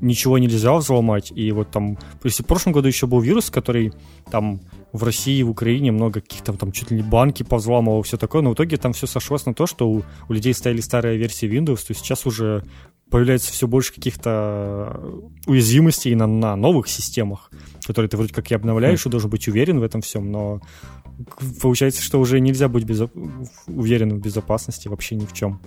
ничего 0.00 0.38
нельзя 0.38 0.74
взломать. 0.74 1.32
И 1.34 1.52
вот 1.52 1.70
там, 1.70 1.98
если 2.22 2.42
в 2.42 2.46
прошлом 2.46 2.72
году 2.72 2.88
еще 2.88 3.06
был 3.06 3.20
вирус, 3.20 3.50
который 3.50 3.92
там 4.30 4.60
в 4.92 5.02
России, 5.02 5.42
в 5.42 5.50
Украине 5.50 5.92
много 5.92 6.20
каких-то 6.20 6.52
там 6.52 6.72
чуть 6.72 6.90
ли 6.90 6.98
не 6.98 7.02
банки 7.02 7.42
повзламывал, 7.42 8.02
все 8.02 8.16
такое, 8.16 8.42
но 8.42 8.50
в 8.50 8.54
итоге 8.54 8.76
там 8.76 8.92
все 8.92 9.06
сошлось 9.06 9.46
на 9.46 9.54
то, 9.54 9.66
что 9.66 9.88
у, 9.88 10.02
у 10.28 10.32
людей 10.32 10.54
стояли 10.54 10.80
старые 10.80 11.18
версии 11.18 11.48
Windows, 11.48 11.86
то 11.86 11.90
есть 11.90 12.00
сейчас 12.00 12.26
уже 12.26 12.64
появляется 13.10 13.52
все 13.52 13.66
больше 13.66 13.92
каких-то 13.92 15.00
уязвимостей 15.46 16.14
на, 16.14 16.26
на 16.26 16.56
новых 16.56 16.88
системах, 16.88 17.50
которые 17.86 18.08
ты 18.08 18.16
вроде 18.16 18.32
как 18.32 18.50
и 18.50 18.54
обновляешь, 18.54 19.04
и 19.06 19.08
должен 19.08 19.30
быть 19.30 19.48
уверен 19.48 19.80
в 19.80 19.82
этом 19.82 20.00
всем, 20.00 20.30
но 20.30 20.60
получается, 21.60 22.02
что 22.02 22.20
уже 22.20 22.40
нельзя 22.40 22.68
быть 22.68 22.84
безо... 22.84 23.10
уверенным 23.66 24.18
в 24.18 24.22
безопасности 24.22 24.88
вообще 24.88 25.16
ни 25.16 25.26
в 25.26 25.32
чем. 25.32 25.60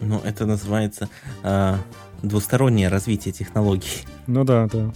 Ну, 0.00 0.20
это 0.24 0.46
называется 0.46 1.08
э, 1.44 1.76
двустороннее 2.22 2.88
развитие 2.88 3.32
технологий. 3.32 4.04
Ну 4.26 4.44
да, 4.44 4.68
да. 4.72 4.92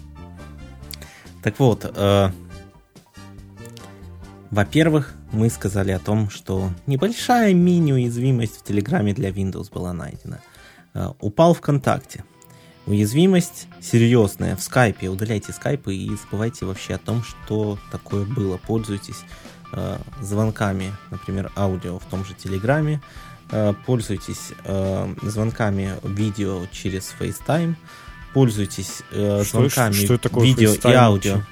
Так 1.42 1.58
вот, 1.58 1.84
э, 1.84 2.30
во-первых, 4.50 5.14
мы 5.32 5.50
сказали 5.50 5.90
о 5.92 5.98
том, 5.98 6.30
что 6.30 6.70
небольшая 6.86 7.52
мини-уязвимость 7.52 8.58
в 8.58 8.62
Телеграме 8.64 9.12
для 9.12 9.30
Windows 9.30 9.72
была 9.72 9.92
найдена. 9.92 10.40
Э, 10.94 11.10
упал 11.20 11.54
ВКонтакте. 11.54 12.24
Уязвимость 12.86 13.66
серьезная 13.80 14.56
в 14.56 14.62
скайпе. 14.62 15.08
Удаляйте 15.08 15.52
скайпы 15.52 15.94
и 15.94 16.10
забывайте 16.16 16.64
вообще 16.64 16.94
о 16.94 16.98
том, 16.98 17.22
что 17.22 17.78
такое 17.90 18.24
было. 18.24 18.58
Пользуйтесь 18.58 19.22
э, 19.72 19.98
звонками, 20.22 20.92
например, 21.10 21.52
аудио 21.56 21.98
в 21.98 22.04
том 22.04 22.24
же 22.24 22.34
Телеграме. 22.34 23.00
Э, 23.50 23.74
пользуйтесь 23.86 24.52
э, 24.64 25.14
звонками 25.22 25.96
видео 26.02 26.66
через 26.72 27.14
FaceTime. 27.18 27.76
Пользуйтесь 28.32 29.02
э, 29.12 29.44
звонками 29.44 29.92
что, 29.92 30.04
что 30.04 30.18
такое 30.18 30.46
видео 30.46 30.74
FaceTime 30.74 30.90
и 30.90 30.94
аудио. 30.94 31.42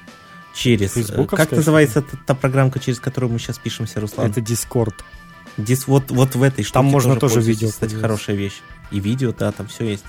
Через... 0.53 0.93
Как 1.29 1.51
называется 1.51 2.01
та, 2.01 2.17
та 2.25 2.33
программка, 2.33 2.79
через 2.79 2.99
которую 2.99 3.31
мы 3.31 3.39
сейчас 3.39 3.57
пишемся, 3.57 3.99
Руслан? 3.99 4.29
Это 4.29 4.41
Discord. 4.41 4.95
Дис, 5.57 5.87
вот, 5.87 6.11
вот 6.11 6.35
в 6.35 6.43
этой 6.43 6.63
штуке 6.63 6.73
Там 6.73 6.85
можно 6.85 7.15
тоже, 7.15 7.35
тоже 7.35 7.47
видео. 7.47 7.69
Кстати, 7.69 7.95
хорошая 7.95 8.35
вещь. 8.35 8.61
И 8.91 8.99
видео, 8.99 9.33
да, 9.37 9.51
там 9.51 9.67
все 9.67 9.85
есть. 9.85 10.05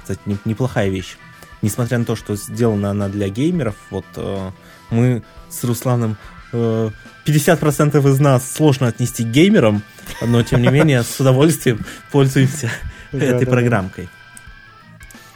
Кстати, 0.00 0.20
не, 0.26 0.36
неплохая 0.44 0.90
вещь. 0.90 1.16
Несмотря 1.62 1.98
на 1.98 2.04
то, 2.04 2.16
что 2.16 2.36
сделана 2.36 2.90
она 2.90 3.08
для 3.08 3.28
геймеров, 3.28 3.76
вот 3.90 4.06
э, 4.16 4.50
мы 4.90 5.22
с 5.48 5.62
Русланом 5.64 6.16
э, 6.52 6.90
50% 7.26 8.10
из 8.10 8.20
нас 8.20 8.50
сложно 8.50 8.88
отнести 8.88 9.24
к 9.24 9.28
геймерам, 9.28 9.82
но 10.22 10.42
тем 10.42 10.62
не 10.62 10.68
менее 10.68 11.02
с 11.02 11.20
удовольствием 11.20 11.84
пользуемся 12.10 12.70
этой 13.12 13.46
программкой. 13.46 14.08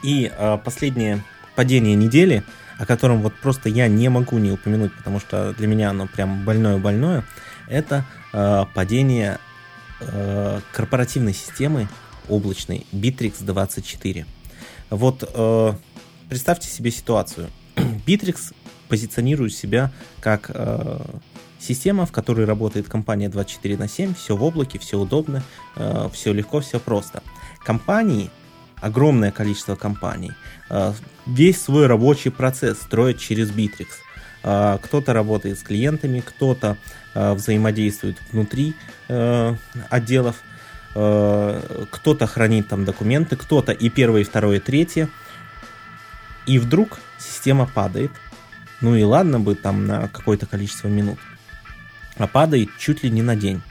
И 0.03 0.31
э, 0.37 0.59
последнее 0.65 1.23
падение 1.55 1.95
недели– 1.95 2.43
о 2.79 2.87
котором 2.87 3.23
вот 3.23 3.35
просто 3.35 3.69
я 3.69 3.89
не 3.89 4.09
могу 4.09 4.39
не 4.39 4.51
упомянуть, 4.51 4.93
потому 4.95 5.21
что 5.21 5.53
для 5.55 5.67
меня 5.67 5.91
оно 5.91 6.07
прям 6.07 6.45
больное-больное, 6.45 7.25
это 7.69 8.05
э, 8.33 8.65
падение 8.75 9.39
э, 10.01 10.61
корпоративной 10.73 11.35
системы 11.35 11.89
облачной 12.29 12.87
Bittrex 12.93 13.45
24. 13.45 14.27
Вот 14.91 15.31
э, 15.33 15.73
представьте 16.29 16.69
себе 16.69 16.91
ситуацию. 16.91 17.51
Bittrex 18.07 18.55
позиционирует 18.89 19.55
себя 19.55 19.91
как 20.21 20.51
э, 20.53 21.01
система, 21.59 22.07
в 22.07 22.13
которой 22.13 22.45
работает 22.45 22.89
компания 22.89 23.29
24 23.29 23.77
на 23.77 23.89
7, 23.89 24.15
все 24.15 24.37
в 24.37 24.43
облаке, 24.43 24.79
все 24.79 24.99
удобно, 24.99 25.43
э, 25.77 26.09
все 26.13 26.33
легко, 26.33 26.61
все 26.61 26.79
просто. 26.79 27.23
Компании 27.65 28.31
огромное 28.85 29.31
количество 29.31 29.77
компаний. 29.77 30.33
Э, 30.71 30.93
весь 31.27 31.61
свой 31.61 31.87
рабочий 31.87 32.31
процесс 32.31 32.79
строят 32.79 33.19
через 33.19 33.51
Bittrex. 33.51 33.89
Э, 34.43 34.79
кто-то 34.83 35.13
работает 35.13 35.59
с 35.59 35.63
клиентами, 35.63 36.21
кто-то 36.21 36.77
э, 37.15 37.33
взаимодействует 37.33 38.17
внутри 38.31 38.75
отделов, 39.91 40.37
кто-то 40.93 42.27
хранит 42.27 42.69
там 42.69 42.87
документы, 42.87 43.37
кто-то 43.37 43.73
и 43.73 43.91
первое, 43.91 44.23
и 44.23 44.25
второе, 44.25 44.57
и 44.57 44.61
третье. 44.61 45.11
И 46.47 46.59
вдруг 46.59 47.01
система 47.19 47.67
падает. 47.67 48.11
Ну 48.81 48.95
и 48.97 49.03
ладно 49.03 49.41
бы 49.41 49.55
там 49.55 49.87
на 49.87 50.09
какое-то 50.09 50.47
количество 50.47 50.89
минут. 50.89 51.19
А 52.17 52.27
падает 52.27 52.69
чуть 52.79 53.03
ли 53.03 53.11
не 53.11 53.23
на 53.23 53.35
день. 53.35 53.63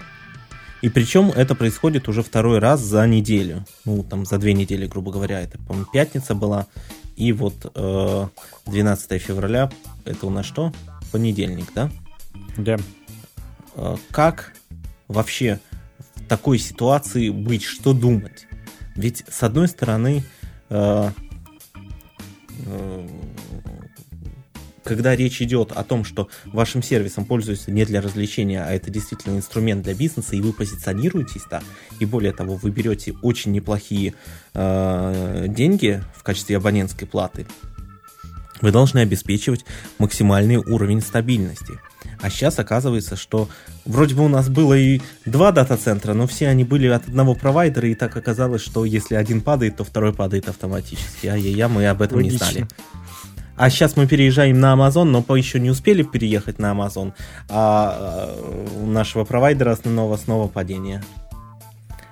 И 0.82 0.90
причем 0.90 1.30
это 1.30 1.56
происходит 1.56 2.10
уже 2.10 2.24
второй 2.24 2.60
раз 2.60 2.82
за 2.82 3.08
неделю. 3.08 3.66
Ну, 3.86 4.04
там, 4.04 4.26
за 4.26 4.38
две 4.38 4.54
недели, 4.54 4.86
грубо 4.86 5.14
говоря. 5.14 5.40
Это, 5.40 5.58
по-моему, 5.60 5.88
пятница 5.92 6.36
была. 6.36 6.68
И 7.16 7.32
вот 7.32 7.72
э, 7.74 8.28
12 8.66 9.22
февраля, 9.22 9.72
это 10.04 10.26
у 10.26 10.30
нас 10.30 10.46
что? 10.46 10.74
Понедельник, 11.12 11.68
да? 11.74 11.90
Да. 12.58 12.78
Э, 13.76 13.96
как 14.12 14.54
вообще 15.08 15.60
в 16.16 16.28
такой 16.28 16.60
ситуации 16.60 17.30
быть? 17.30 17.64
Что 17.64 17.94
думать? 17.94 18.48
Ведь, 18.96 19.24
с 19.30 19.42
одной 19.44 19.70
стороны, 19.70 20.24
э, 20.70 21.12
когда 24.84 25.16
речь 25.16 25.42
идет 25.42 25.72
о 25.72 25.84
том, 25.84 26.04
что 26.04 26.30
вашим 26.46 26.84
сервисом 26.84 27.26
пользуются 27.26 27.72
не 27.72 27.86
для 27.86 28.02
развлечения, 28.02 28.64
а 28.64 28.72
это 28.72 28.90
действительно 28.92 29.38
инструмент 29.38 29.84
для 29.84 29.94
бизнеса, 29.94 30.36
и 30.36 30.42
вы 30.42 30.54
позиционируетесь 30.54 31.44
так, 31.50 31.64
и 32.00 32.06
более 32.06 32.34
того, 32.34 32.56
вы 32.56 32.70
берете 32.70 33.14
очень 33.22 33.52
неплохие 33.52 34.14
э, 34.54 35.46
деньги 35.48 36.04
в 36.16 36.24
качестве 36.24 36.58
абонентской 36.58 37.08
платы, 37.08 37.48
вы 38.62 38.72
должны 38.72 39.00
обеспечивать 39.00 39.66
максимальный 40.00 40.58
уровень 40.58 41.02
стабильности. 41.02 41.80
А 42.24 42.30
сейчас 42.30 42.58
оказывается, 42.58 43.18
что 43.18 43.50
вроде 43.84 44.16
бы 44.16 44.24
у 44.24 44.30
нас 44.30 44.48
было 44.48 44.76
и 44.76 45.02
два 45.26 45.52
дата-центра, 45.52 46.14
но 46.14 46.26
все 46.26 46.48
они 46.48 46.64
были 46.64 46.88
от 46.88 47.06
одного 47.06 47.36
провайдера, 47.36 47.90
и 47.90 47.96
так 47.96 48.16
оказалось, 48.16 48.62
что 48.62 48.86
если 48.86 49.16
один 49.16 49.42
падает, 49.42 49.76
то 49.76 49.84
второй 49.84 50.14
падает 50.14 50.48
автоматически. 50.48 51.28
Ай-яй-яй, 51.28 51.68
мы 51.68 51.86
об 51.86 52.02
этом 52.02 52.20
Логично. 52.20 52.46
не 52.46 52.52
знали. 52.52 52.68
А 53.58 53.70
сейчас 53.70 53.98
мы 53.98 54.08
переезжаем 54.08 54.58
на 54.58 54.74
Amazon, 54.74 55.04
но 55.04 55.22
по 55.22 55.36
еще 55.36 55.60
не 55.60 55.70
успели 55.70 56.02
переехать 56.04 56.60
на 56.60 56.72
Amazon, 56.72 57.12
а 57.50 58.34
у 58.82 58.86
нашего 58.86 59.26
провайдера 59.26 59.74
основного 59.74 60.16
снова 60.16 60.48
падение. 60.48 61.04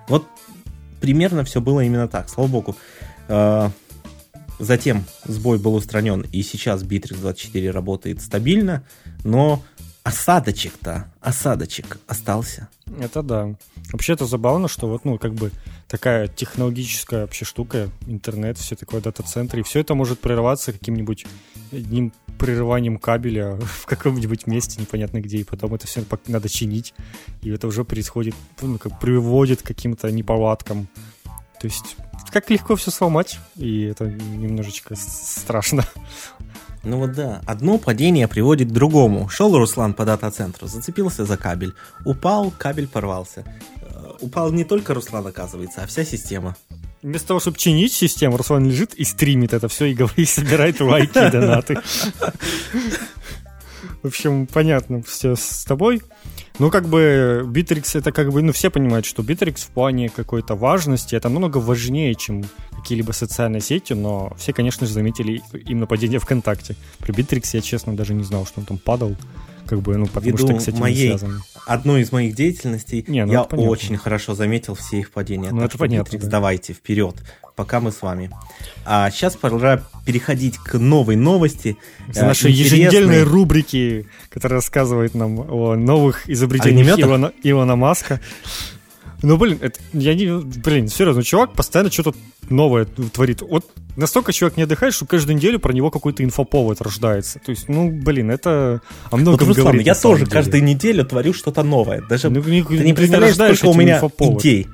Вот 0.09 0.27
примерно 0.99 1.45
все 1.45 1.61
было 1.61 1.79
именно 1.79 2.09
так, 2.09 2.27
слава 2.27 2.49
богу. 2.49 2.75
А, 3.29 3.71
затем 4.59 5.05
сбой 5.23 5.57
был 5.57 5.75
устранен, 5.75 6.25
и 6.33 6.43
сейчас 6.43 6.83
Bittrex 6.83 7.17
24 7.21 7.71
работает 7.71 8.21
стабильно, 8.21 8.83
но 9.23 9.63
осадочек-то, 10.03 11.11
осадочек 11.21 11.99
остался. 12.07 12.69
Это 12.99 13.21
да. 13.21 13.55
Вообще 13.91 14.13
это 14.13 14.25
забавно, 14.25 14.67
что 14.67 14.87
вот, 14.87 15.05
ну, 15.05 15.17
как 15.17 15.33
бы 15.33 15.51
такая 15.87 16.27
технологическая 16.27 17.21
вообще 17.21 17.45
штука, 17.45 17.89
интернет, 18.07 18.57
все 18.57 18.75
такое 18.75 19.01
дата-центр, 19.01 19.59
и 19.59 19.63
все 19.63 19.79
это 19.79 19.93
может 19.93 20.19
прерваться 20.19 20.73
каким-нибудь 20.73 21.25
одним 21.71 22.13
прерыванием 22.39 22.97
кабеля 22.97 23.55
в 23.61 23.85
каком-нибудь 23.85 24.47
месте, 24.47 24.81
непонятно 24.81 25.21
где, 25.21 25.37
и 25.37 25.43
потом 25.43 25.75
это 25.75 25.87
все 25.87 26.03
надо 26.27 26.49
чинить, 26.49 26.93
и 27.41 27.49
это 27.49 27.67
уже 27.67 27.83
происходит, 27.85 28.35
ну, 28.61 28.77
как 28.77 28.99
приводит 28.99 29.61
к 29.61 29.67
каким-то 29.67 30.11
неполадкам. 30.11 30.87
То 31.59 31.67
есть 31.67 31.95
как 32.31 32.49
легко 32.49 32.75
все 32.75 32.89
сломать, 32.89 33.39
и 33.55 33.83
это 33.83 34.05
немножечко 34.05 34.95
страшно. 34.95 35.85
Ну 36.83 36.97
вот 36.97 37.13
да, 37.13 37.41
одно 37.45 37.77
падение 37.77 38.27
приводит 38.27 38.69
к 38.69 38.73
другому. 38.73 39.29
Шел 39.29 39.55
Руслан 39.55 39.93
по 39.93 40.03
дата-центру, 40.03 40.67
зацепился 40.67 41.25
за 41.25 41.37
кабель, 41.37 41.73
упал, 42.05 42.51
кабель 42.57 42.87
порвался. 42.87 43.45
Э, 43.81 44.13
упал 44.19 44.51
не 44.51 44.63
только 44.63 44.95
Руслан, 44.95 45.27
оказывается, 45.27 45.83
а 45.83 45.87
вся 45.87 46.03
система. 46.03 46.55
Вместо 47.03 47.29
того, 47.29 47.39
чтобы 47.39 47.57
чинить 47.57 47.93
систему, 47.93 48.37
Руслан 48.37 48.65
лежит 48.65 48.95
и 48.95 49.03
стримит 49.03 49.53
это 49.53 49.67
все 49.67 49.85
и 49.85 49.93
говорит, 49.93 50.29
собирает 50.29 50.79
лайки 50.81 51.27
и 51.27 51.31
донаты. 51.31 51.77
В 54.01 54.07
общем, 54.07 54.47
понятно 54.47 55.03
все 55.03 55.35
с 55.35 55.63
тобой. 55.63 56.01
Ну, 56.57 56.71
как 56.71 56.87
бы 56.87 57.43
Bittrex 57.45 57.97
это 57.97 58.11
как 58.11 58.31
бы, 58.31 58.41
ну, 58.41 58.51
все 58.51 58.71
понимают, 58.71 59.05
что 59.05 59.21
Bittrex 59.21 59.57
в 59.59 59.69
плане 59.69 60.09
какой-то 60.09 60.55
важности 60.55 61.15
это 61.15 61.29
намного 61.29 61.57
важнее, 61.57 62.15
чем 62.15 62.43
какие-либо 62.81 63.11
социальные 63.11 63.61
сети, 63.61 63.93
но 63.93 64.33
все, 64.37 64.53
конечно 64.53 64.85
же, 64.87 64.93
заметили 64.93 65.41
именно 65.65 65.85
падение 65.85 66.19
ВКонтакте. 66.19 66.75
При 66.99 67.13
Bittrex 67.13 67.49
я, 67.53 67.61
честно, 67.61 67.95
даже 67.95 68.13
не 68.13 68.23
знал, 68.23 68.45
что 68.45 68.59
он 68.59 68.65
там 68.65 68.77
падал. 68.77 69.15
Как 69.67 69.81
бы, 69.81 69.95
ну, 69.95 70.07
потому 70.07 70.25
Ввиду 70.25 70.47
что 70.47 70.57
кстати, 70.57 70.79
моей, 70.79 71.03
не 71.03 71.17
связано. 71.17 71.41
Одной 71.65 72.01
из 72.01 72.11
моих 72.11 72.35
деятельностей 72.35 73.05
не, 73.07 73.23
ну, 73.25 73.31
я 73.31 73.43
очень 73.43 73.95
хорошо 73.95 74.35
заметил 74.35 74.75
все 74.75 74.99
их 74.99 75.11
падения. 75.11 75.51
Ну, 75.51 75.61
так 75.61 75.69
это 75.69 75.77
понятно. 75.77 76.13
Bittrex, 76.13 76.23
да. 76.23 76.29
давайте, 76.29 76.73
вперед 76.73 77.15
пока 77.55 77.79
мы 77.79 77.91
с 77.91 78.01
вами. 78.01 78.31
А 78.85 79.11
сейчас 79.11 79.35
пора 79.35 79.83
переходить 80.05 80.57
к 80.57 80.79
новой 80.79 81.15
новости. 81.15 81.77
За 82.11 82.25
нашей 82.25 82.51
еженедельной 82.51 83.23
рубрики, 83.23 84.07
которая 84.29 84.57
рассказывает 84.57 85.13
нам 85.13 85.39
о 85.39 85.75
новых 85.75 86.29
изобретениях 86.29 86.99
Илона, 86.99 87.31
Илона 87.43 87.75
Маска. 87.75 88.19
Ну, 89.23 89.37
блин, 89.37 89.59
это, 89.61 89.79
я 89.93 90.15
не... 90.15 90.41
Блин, 90.41 90.87
серьезно, 90.87 91.23
чувак 91.23 91.53
постоянно 91.53 91.91
что-то 91.91 92.13
новое 92.49 92.85
творит. 92.85 93.41
Вот 93.41 93.65
настолько 93.95 94.33
чувак 94.33 94.57
не 94.57 94.63
отдыхает, 94.63 94.93
что 94.93 95.05
каждую 95.05 95.35
неделю 95.35 95.59
про 95.59 95.73
него 95.73 95.91
какой-то 95.91 96.23
инфоповод 96.23 96.81
рождается. 96.81 97.39
То 97.39 97.51
есть, 97.51 97.69
ну, 97.69 97.89
блин, 97.91 98.31
это 98.31 98.81
о 99.11 99.17
многом 99.17 99.47
вот, 99.47 99.57
говорит. 99.57 99.85
я 99.85 99.95
тоже 99.95 100.21
деле. 100.21 100.31
каждую 100.31 100.63
неделю 100.63 101.05
творю 101.05 101.33
что-то 101.33 101.63
новое. 101.63 102.01
Даже 102.01 102.29
ну, 102.29 102.41
не, 102.41 102.63
ты 102.63 102.79
не 102.79 102.93
представляешь, 102.93 103.35
сколько 103.35 103.67
у 103.67 103.73
меня 103.75 103.97
инфоповод. 103.97 104.41
идей. 104.41 104.67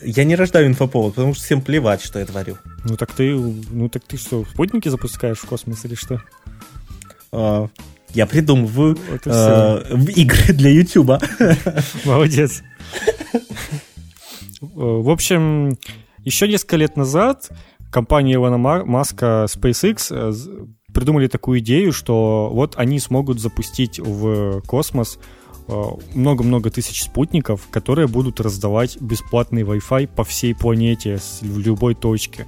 Я 0.00 0.24
не 0.24 0.36
рождаю 0.36 0.68
инфоповод, 0.68 1.14
потому 1.14 1.34
что 1.34 1.42
всем 1.44 1.60
плевать, 1.60 2.02
что 2.02 2.20
я 2.20 2.26
творю. 2.26 2.56
Ну 2.84 2.96
так 2.96 3.12
ты, 3.12 3.34
ну 3.34 3.88
так 3.88 4.04
ты 4.04 4.16
что, 4.16 4.44
спутники 4.44 4.88
запускаешь 4.88 5.38
в 5.38 5.46
космос 5.46 5.84
или 5.84 5.96
что? 5.96 6.22
А, 7.32 7.68
я 8.14 8.26
придумываю 8.26 8.96
а, 9.26 9.82
игры 10.14 10.54
для 10.54 10.70
Ютуба. 10.70 11.20
Молодец. 12.04 12.62
В 14.60 15.10
общем, 15.10 15.76
еще 16.24 16.48
несколько 16.48 16.76
лет 16.76 16.96
назад 16.96 17.50
компания 17.90 18.34
Илона 18.34 18.58
Маска 18.58 19.46
SpaceX 19.48 20.08
э, 20.10 20.66
придумали 20.92 21.26
такую 21.26 21.60
идею, 21.60 21.92
что 21.92 22.50
вот 22.52 22.74
они 22.76 22.98
смогут 22.98 23.40
запустить 23.40 23.98
в 23.98 24.60
космос 24.66 25.18
Э, 25.68 25.84
много-много 26.14 26.70
тысяч 26.70 27.02
спутников, 27.02 27.68
которые 27.70 28.08
будут 28.08 28.40
раздавать 28.40 28.98
бесплатный 29.00 29.62
Wi-Fi 29.62 30.08
по 30.08 30.24
всей 30.24 30.54
планете 30.54 31.18
в 31.42 31.58
любой 31.58 31.94
точке. 31.94 32.46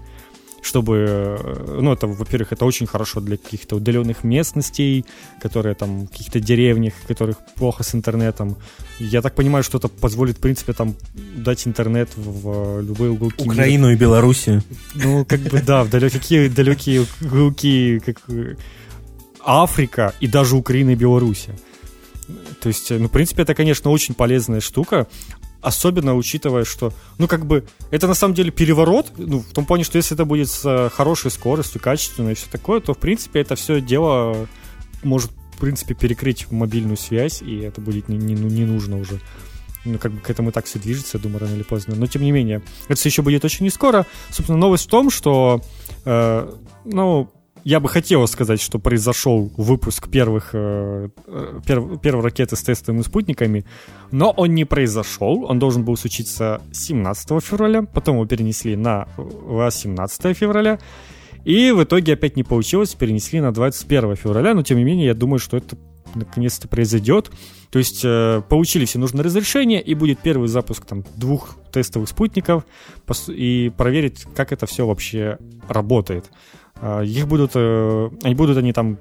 Чтобы, 0.63 1.07
э, 1.09 1.79
ну, 1.81 1.93
это, 1.93 2.07
во-первых, 2.07 2.53
это 2.53 2.65
очень 2.67 2.87
хорошо 2.87 3.21
для 3.21 3.37
каких-то 3.37 3.77
удаленных 3.77 4.25
местностей, 4.25 5.05
которые 5.43 5.75
там, 5.75 6.07
в 6.07 6.11
каких-то 6.11 6.41
деревнях, 6.41 6.93
в 7.03 7.07
которых 7.07 7.37
плохо 7.57 7.83
с 7.83 7.95
интернетом. 7.95 8.57
Я 8.99 9.23
так 9.23 9.35
понимаю, 9.35 9.65
что 9.65 9.79
это 9.79 9.89
позволит, 9.89 10.37
в 10.37 10.41
принципе, 10.41 10.73
там, 10.73 10.95
дать 11.37 11.67
интернет 11.67 12.11
в 12.17 12.81
любые 12.83 13.11
уголки. 13.11 13.45
Украину 13.45 13.87
мира. 13.87 13.97
и 13.97 13.97
Белоруссию. 13.97 14.63
Ну, 14.95 15.25
как 15.25 15.41
бы, 15.41 15.63
да, 15.63 15.83
в 15.85 15.89
далекие, 15.91 16.49
далекие 16.51 17.07
уголки, 17.23 18.01
как 18.05 18.21
Африка 19.45 20.13
и 20.21 20.27
даже 20.27 20.57
Украина 20.57 20.91
и 20.91 20.95
Белоруссия. 20.95 21.55
То 22.61 22.69
есть, 22.69 22.91
ну, 22.91 23.09
в 23.09 23.11
принципе, 23.11 23.43
это, 23.43 23.55
конечно, 23.55 23.91
очень 23.91 24.15
полезная 24.15 24.61
штука, 24.61 25.07
особенно 25.63 26.15
учитывая, 26.15 26.65
что, 26.65 26.93
ну, 27.19 27.29
как 27.29 27.47
бы, 27.47 27.65
это 27.91 28.07
на 28.07 28.15
самом 28.15 28.35
деле 28.35 28.51
переворот, 28.51 29.13
ну, 29.17 29.41
в 29.41 29.53
том 29.53 29.65
плане, 29.65 29.85
что 29.85 29.99
если 29.99 30.15
это 30.15 30.25
будет 30.25 30.49
с 30.49 30.65
э, 30.65 30.91
хорошей 30.91 31.31
скоростью, 31.31 31.81
качественно 31.81 32.31
и 32.31 32.35
все 32.35 32.47
такое, 32.51 32.81
то, 32.81 32.95
в 32.95 32.99
принципе, 32.99 33.41
это 33.41 33.57
все 33.57 33.81
дело 33.81 34.49
может, 35.03 35.31
в 35.55 35.61
принципе, 35.61 35.95
перекрыть 35.95 36.51
мобильную 36.51 36.97
связь, 36.97 37.43
и 37.43 37.59
это 37.59 37.81
будет 37.81 38.09
не, 38.09 38.17
не, 38.17 38.35
не 38.35 38.65
нужно 38.65 38.99
уже. 38.99 39.21
Ну, 39.85 39.99
как 39.99 40.13
бы 40.13 40.21
к 40.21 40.29
этому 40.29 40.51
и 40.51 40.53
так 40.53 40.67
все 40.67 40.79
движется, 40.79 41.17
я 41.17 41.23
думаю, 41.23 41.41
рано 41.41 41.55
или 41.55 41.63
поздно. 41.63 41.95
Но, 41.97 42.07
тем 42.07 42.23
не 42.23 42.33
менее, 42.33 42.63
это 42.89 42.97
все 42.97 43.09
еще 43.09 43.23
будет 43.23 43.45
очень 43.45 43.65
не 43.65 43.71
скоро. 43.71 44.07
Собственно, 44.31 44.59
новость 44.59 44.85
в 44.85 44.91
том, 44.91 45.11
что, 45.11 45.63
э, 46.05 46.53
ну, 46.85 47.31
я 47.65 47.81
бы 47.81 47.89
хотел 47.89 48.27
сказать, 48.27 48.61
что 48.61 48.79
произошел 48.79 49.51
выпуск 49.57 50.09
первых, 50.09 50.51
э, 50.53 51.09
э 51.27 51.61
перв, 51.67 52.01
первой 52.01 52.25
ракеты 52.25 52.57
с 52.57 52.63
тестовыми 52.63 53.03
спутниками, 53.03 53.65
но 54.11 54.31
он 54.31 54.55
не 54.55 54.65
произошел. 54.65 55.45
Он 55.45 55.59
должен 55.59 55.85
был 55.85 55.97
случиться 55.97 56.61
17 56.73 57.43
февраля, 57.43 57.83
потом 57.83 58.17
его 58.17 58.27
перенесли 58.27 58.77
на 58.77 59.09
18 59.17 60.37
февраля, 60.37 60.79
и 61.45 61.73
в 61.73 61.83
итоге 61.83 62.15
опять 62.15 62.37
не 62.37 62.43
получилось, 62.43 62.95
перенесли 62.95 63.41
на 63.41 63.53
21 63.53 64.17
февраля, 64.17 64.55
но 64.55 64.63
тем 64.63 64.79
не 64.79 64.85
менее 64.85 65.07
я 65.07 65.15
думаю, 65.15 65.39
что 65.39 65.57
это 65.57 65.77
наконец-то 66.15 66.69
произойдет. 66.69 67.31
То 67.71 67.79
есть 67.79 68.01
э, 68.05 68.43
получили 68.49 68.85
все 68.85 68.99
нужные 68.99 69.23
разрешения, 69.23 69.81
и 69.81 69.95
будет 69.95 70.21
первый 70.21 70.49
запуск 70.49 70.85
там 70.85 71.05
двух 71.17 71.57
тестовых 71.73 72.09
спутников, 72.09 72.65
и 73.29 73.73
проверить, 73.77 74.27
как 74.35 74.53
это 74.53 74.67
все 74.67 74.87
вообще 74.87 75.39
работает. 75.69 76.31
А, 76.81 77.03
их 77.03 77.29
будут, 77.29 77.53
э, 77.55 78.11
они 78.23 78.35
будут 78.35 78.57
они 78.57 78.73
там 78.73 78.99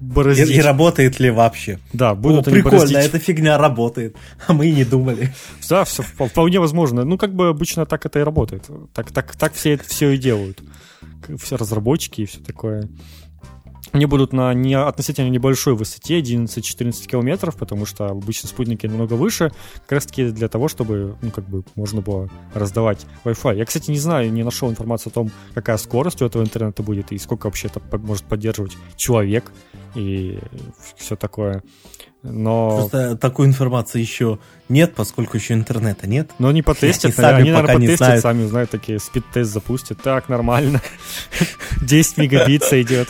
бороздить. 0.00 0.50
И, 0.50 0.54
и 0.54 0.60
работает 0.60 1.20
ли 1.20 1.30
вообще? 1.30 1.78
Да, 1.92 2.14
будут 2.14 2.46
О, 2.46 2.50
они 2.50 2.56
прикольно, 2.56 2.78
бороздить. 2.78 3.04
эта 3.04 3.18
фигня 3.18 3.58
работает, 3.58 4.16
а 4.46 4.52
мы 4.52 4.68
и 4.68 4.72
не 4.72 4.84
думали. 4.84 5.32
Да, 5.68 5.84
все 5.84 6.02
вполне 6.02 6.58
возможно. 6.58 7.04
Ну, 7.04 7.18
как 7.18 7.34
бы 7.34 7.48
обычно 7.48 7.86
так 7.86 8.06
это 8.06 8.20
и 8.20 8.22
работает. 8.22 8.68
Так, 8.94 9.12
так, 9.12 9.36
так 9.36 9.52
все, 9.52 9.76
все 9.76 10.10
и 10.10 10.18
делают. 10.18 10.62
Все 11.38 11.56
разработчики 11.56 12.22
и 12.22 12.26
все 12.26 12.40
такое. 12.40 12.88
Они 13.92 14.06
будут 14.06 14.32
на 14.32 14.54
не, 14.54 14.74
относительно 14.74 15.28
небольшой 15.28 15.74
высоте, 15.74 16.20
11-14 16.20 17.06
километров, 17.06 17.56
потому 17.56 17.86
что 17.86 18.06
обычно 18.06 18.48
спутники 18.48 18.86
намного 18.86 19.14
выше, 19.14 19.52
как 19.82 19.92
раз 19.92 20.06
таки 20.06 20.30
для 20.30 20.48
того, 20.48 20.68
чтобы, 20.68 21.16
ну, 21.22 21.30
как 21.30 21.48
бы, 21.48 21.64
можно 21.74 22.00
было 22.00 22.28
раздавать 22.54 23.06
Wi-Fi. 23.24 23.56
Я, 23.56 23.64
кстати, 23.64 23.90
не 23.90 23.98
знаю, 23.98 24.32
не 24.32 24.44
нашел 24.44 24.70
информацию 24.70 25.10
о 25.10 25.14
том, 25.14 25.30
какая 25.54 25.76
скорость 25.76 26.22
у 26.22 26.26
этого 26.26 26.42
интернета 26.42 26.82
будет 26.82 27.10
и 27.12 27.18
сколько 27.18 27.46
вообще 27.46 27.68
это 27.68 27.80
может 27.98 28.24
поддерживать 28.24 28.76
человек 28.96 29.50
и 29.94 30.38
все 30.96 31.16
такое. 31.16 31.62
Но... 32.22 32.76
Просто 32.76 33.16
такой 33.16 33.46
информации 33.46 34.00
еще 34.00 34.38
нет, 34.68 34.94
поскольку 34.94 35.36
еще 35.36 35.54
интернета 35.54 36.06
нет. 36.06 36.30
Но 36.38 36.48
они 36.48 36.62
потестят, 36.62 37.06
они, 37.06 37.12
сами 37.12 37.40
они 37.40 37.50
наверное, 37.50 37.74
потестят, 37.76 37.98
знают. 37.98 38.22
сами 38.22 38.46
знают, 38.46 38.70
такие 38.70 38.98
спид-тест 38.98 39.50
запустят. 39.50 40.02
Так, 40.02 40.28
нормально. 40.28 40.82
10 41.80 42.18
мегабит 42.18 42.62
сойдет. 42.62 43.08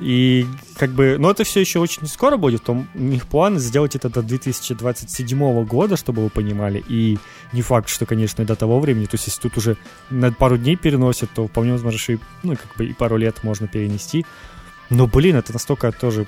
И 0.00 0.46
как 0.76 0.90
бы, 0.90 1.16
но 1.18 1.30
это 1.30 1.44
все 1.44 1.60
еще 1.60 1.78
очень 1.78 2.06
скоро 2.06 2.36
будет. 2.36 2.68
У 2.68 2.86
них 2.94 3.26
план 3.26 3.58
сделать 3.58 3.96
это 3.96 4.08
до 4.08 4.22
2027 4.22 5.64
года, 5.64 5.96
чтобы 5.96 6.22
вы 6.22 6.30
понимали. 6.30 6.84
И 6.88 7.18
не 7.52 7.62
факт, 7.62 7.88
что, 7.88 8.06
конечно, 8.06 8.44
до 8.44 8.56
того 8.56 8.80
времени. 8.80 9.06
То 9.06 9.14
есть, 9.14 9.26
если 9.26 9.40
тут 9.40 9.56
уже 9.56 9.76
на 10.10 10.32
пару 10.32 10.56
дней 10.56 10.76
переносят, 10.76 11.30
то 11.34 11.46
вполне 11.46 11.72
возможно, 11.72 11.98
что 11.98 12.12
и, 12.12 12.18
ну, 12.42 12.56
как 12.56 12.76
бы 12.76 12.86
и 12.86 12.92
пару 12.92 13.16
лет 13.16 13.42
можно 13.42 13.66
перенести. 13.66 14.24
Но, 14.90 15.06
блин, 15.06 15.36
это 15.36 15.52
настолько 15.52 15.92
тоже 15.92 16.26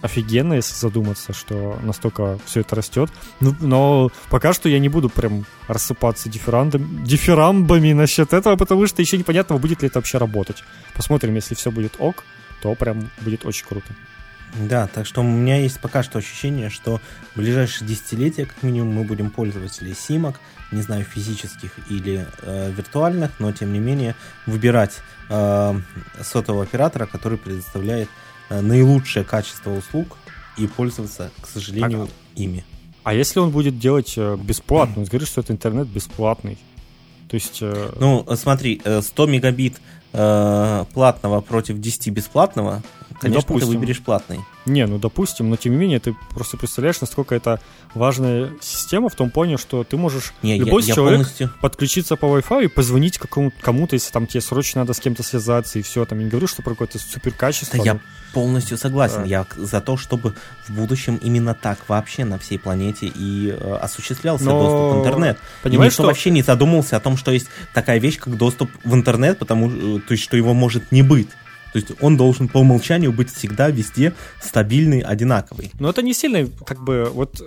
офигенно, 0.00 0.54
если 0.54 0.74
задуматься, 0.74 1.32
что 1.32 1.78
настолько 1.82 2.38
все 2.46 2.60
это 2.60 2.76
растет. 2.76 3.10
Ну, 3.40 3.54
но 3.60 4.10
пока 4.30 4.52
что 4.52 4.68
я 4.68 4.78
не 4.78 4.88
буду 4.88 5.08
прям 5.08 5.44
рассыпаться 5.66 6.28
дифферандом, 6.28 7.04
дифферамбами 7.04 7.92
насчет 7.92 8.32
этого, 8.32 8.56
потому 8.56 8.86
что 8.86 9.02
еще 9.02 9.18
непонятно, 9.18 9.56
будет 9.56 9.82
ли 9.82 9.88
это 9.88 9.98
вообще 9.98 10.18
работать. 10.18 10.62
Посмотрим, 10.94 11.34
если 11.34 11.54
все 11.54 11.70
будет 11.70 11.96
ок, 11.98 12.24
то 12.62 12.74
прям 12.74 13.10
будет 13.20 13.44
очень 13.44 13.66
круто. 13.66 13.86
Да, 14.56 14.86
так 14.86 15.06
что 15.06 15.20
у 15.20 15.24
меня 15.24 15.56
есть 15.56 15.78
пока 15.78 16.02
что 16.02 16.18
ощущение, 16.18 16.70
что 16.70 17.00
в 17.34 17.38
ближайшие 17.38 17.86
десятилетия, 17.86 18.46
как 18.46 18.62
минимум, 18.62 18.94
мы 18.94 19.04
будем 19.04 19.30
пользователи 19.30 19.92
симок, 19.92 20.40
не 20.72 20.82
знаю, 20.82 21.04
физических 21.04 21.72
или 21.90 22.26
э, 22.42 22.72
виртуальных, 22.72 23.32
но 23.38 23.52
тем 23.52 23.72
не 23.72 23.78
менее 23.78 24.14
выбирать 24.46 25.00
э, 25.28 25.80
сотового 26.22 26.62
оператора, 26.62 27.06
который 27.06 27.38
предоставляет 27.38 28.08
э, 28.48 28.60
наилучшее 28.60 29.24
качество 29.24 29.70
услуг 29.70 30.16
и 30.56 30.66
пользоваться, 30.66 31.30
к 31.40 31.46
сожалению, 31.46 32.04
а, 32.04 32.40
ими. 32.40 32.64
А 33.04 33.14
если 33.14 33.38
он 33.40 33.50
будет 33.50 33.78
делать 33.78 34.14
э, 34.16 34.36
бесплатно? 34.36 35.02
Он 35.02 35.04
говорит, 35.04 35.28
что 35.28 35.40
это 35.40 35.52
интернет 35.52 35.88
бесплатный. 35.88 36.58
То 37.28 37.34
есть... 37.34 37.58
Э... 37.60 37.92
Ну, 37.98 38.26
смотри, 38.36 38.80
100 38.80 39.24
э, 39.24 39.30
мегабит 39.30 39.80
э, 40.12 40.84
платного 40.92 41.40
против 41.40 41.80
10 41.80 42.08
бесплатного, 42.08 42.82
конечно, 43.20 43.42
допустим. 43.42 43.68
ты 43.68 43.78
выберешь 43.78 44.00
платный. 44.00 44.40
Не, 44.66 44.86
ну 44.86 44.98
допустим, 44.98 45.50
но 45.50 45.56
тем 45.56 45.72
не 45.72 45.78
менее 45.78 46.00
ты 46.00 46.16
просто 46.30 46.56
представляешь, 46.56 47.00
насколько 47.00 47.34
это 47.34 47.60
важная 47.94 48.50
система 48.60 49.08
в 49.08 49.14
том 49.14 49.30
плане, 49.30 49.56
что 49.56 49.84
ты 49.84 49.96
можешь 49.96 50.34
не, 50.42 50.58
любой 50.58 50.82
я, 50.82 50.94
человек 50.94 51.20
я 51.20 51.24
полностью... 51.24 51.50
подключиться 51.60 52.16
по 52.16 52.26
Wi-Fi 52.26 52.64
и 52.64 52.68
позвонить 52.68 53.18
какому- 53.18 53.52
кому-то, 53.60 53.94
если 53.94 54.12
там 54.12 54.26
тебе 54.26 54.40
срочно 54.40 54.82
надо 54.82 54.92
с 54.92 55.00
кем-то 55.00 55.22
связаться 55.22 55.78
и 55.78 55.82
все. 55.82 56.04
Там 56.04 56.18
не 56.18 56.28
говорю, 56.28 56.46
что 56.46 56.62
про 56.62 56.70
какое-то 56.70 56.98
супер 56.98 57.32
качество. 57.32 57.78
Да, 57.78 57.78
но... 57.78 57.84
я 57.84 58.00
полностью 58.32 58.78
согласен. 58.78 59.22
Да. 59.22 59.24
Я 59.24 59.46
за 59.56 59.80
то, 59.80 59.96
чтобы 59.96 60.34
в 60.66 60.72
будущем 60.72 61.16
именно 61.16 61.54
так 61.54 61.78
вообще 61.88 62.24
на 62.24 62.38
всей 62.38 62.58
планете 62.58 63.06
и 63.06 63.50
э, 63.50 63.74
осуществлялся 63.80 64.44
но... 64.44 64.60
доступ 64.60 64.96
в 64.96 65.00
интернет. 65.00 65.38
Понимаешь, 65.62 65.92
и 65.92 65.94
никто 65.94 66.02
что... 66.02 66.08
вообще 66.08 66.30
не 66.30 66.42
задумался 66.42 66.96
о 66.96 67.00
том, 67.00 67.16
что 67.16 67.30
есть 67.30 67.48
такая 67.74 67.98
вещь, 67.98 68.18
как 68.18 68.36
доступ 68.36 68.70
в 68.84 68.94
интернет, 68.94 69.38
потому 69.38 69.70
э, 69.70 70.00
то 70.00 70.12
есть, 70.12 70.24
что 70.24 70.36
его 70.36 70.54
может 70.54 70.92
не 70.92 71.02
быть. 71.02 71.28
То 71.72 71.78
есть 71.78 71.92
он 72.00 72.16
должен 72.16 72.48
по 72.48 72.58
умолчанию 72.58 73.12
быть 73.12 73.32
всегда 73.32 73.68
везде 73.68 74.14
стабильный, 74.40 75.00
одинаковый. 75.00 75.70
Но 75.78 75.90
это 75.90 76.02
не 76.02 76.14
сильно, 76.14 76.48
как 76.64 76.82
бы, 76.82 77.10
вот, 77.12 77.42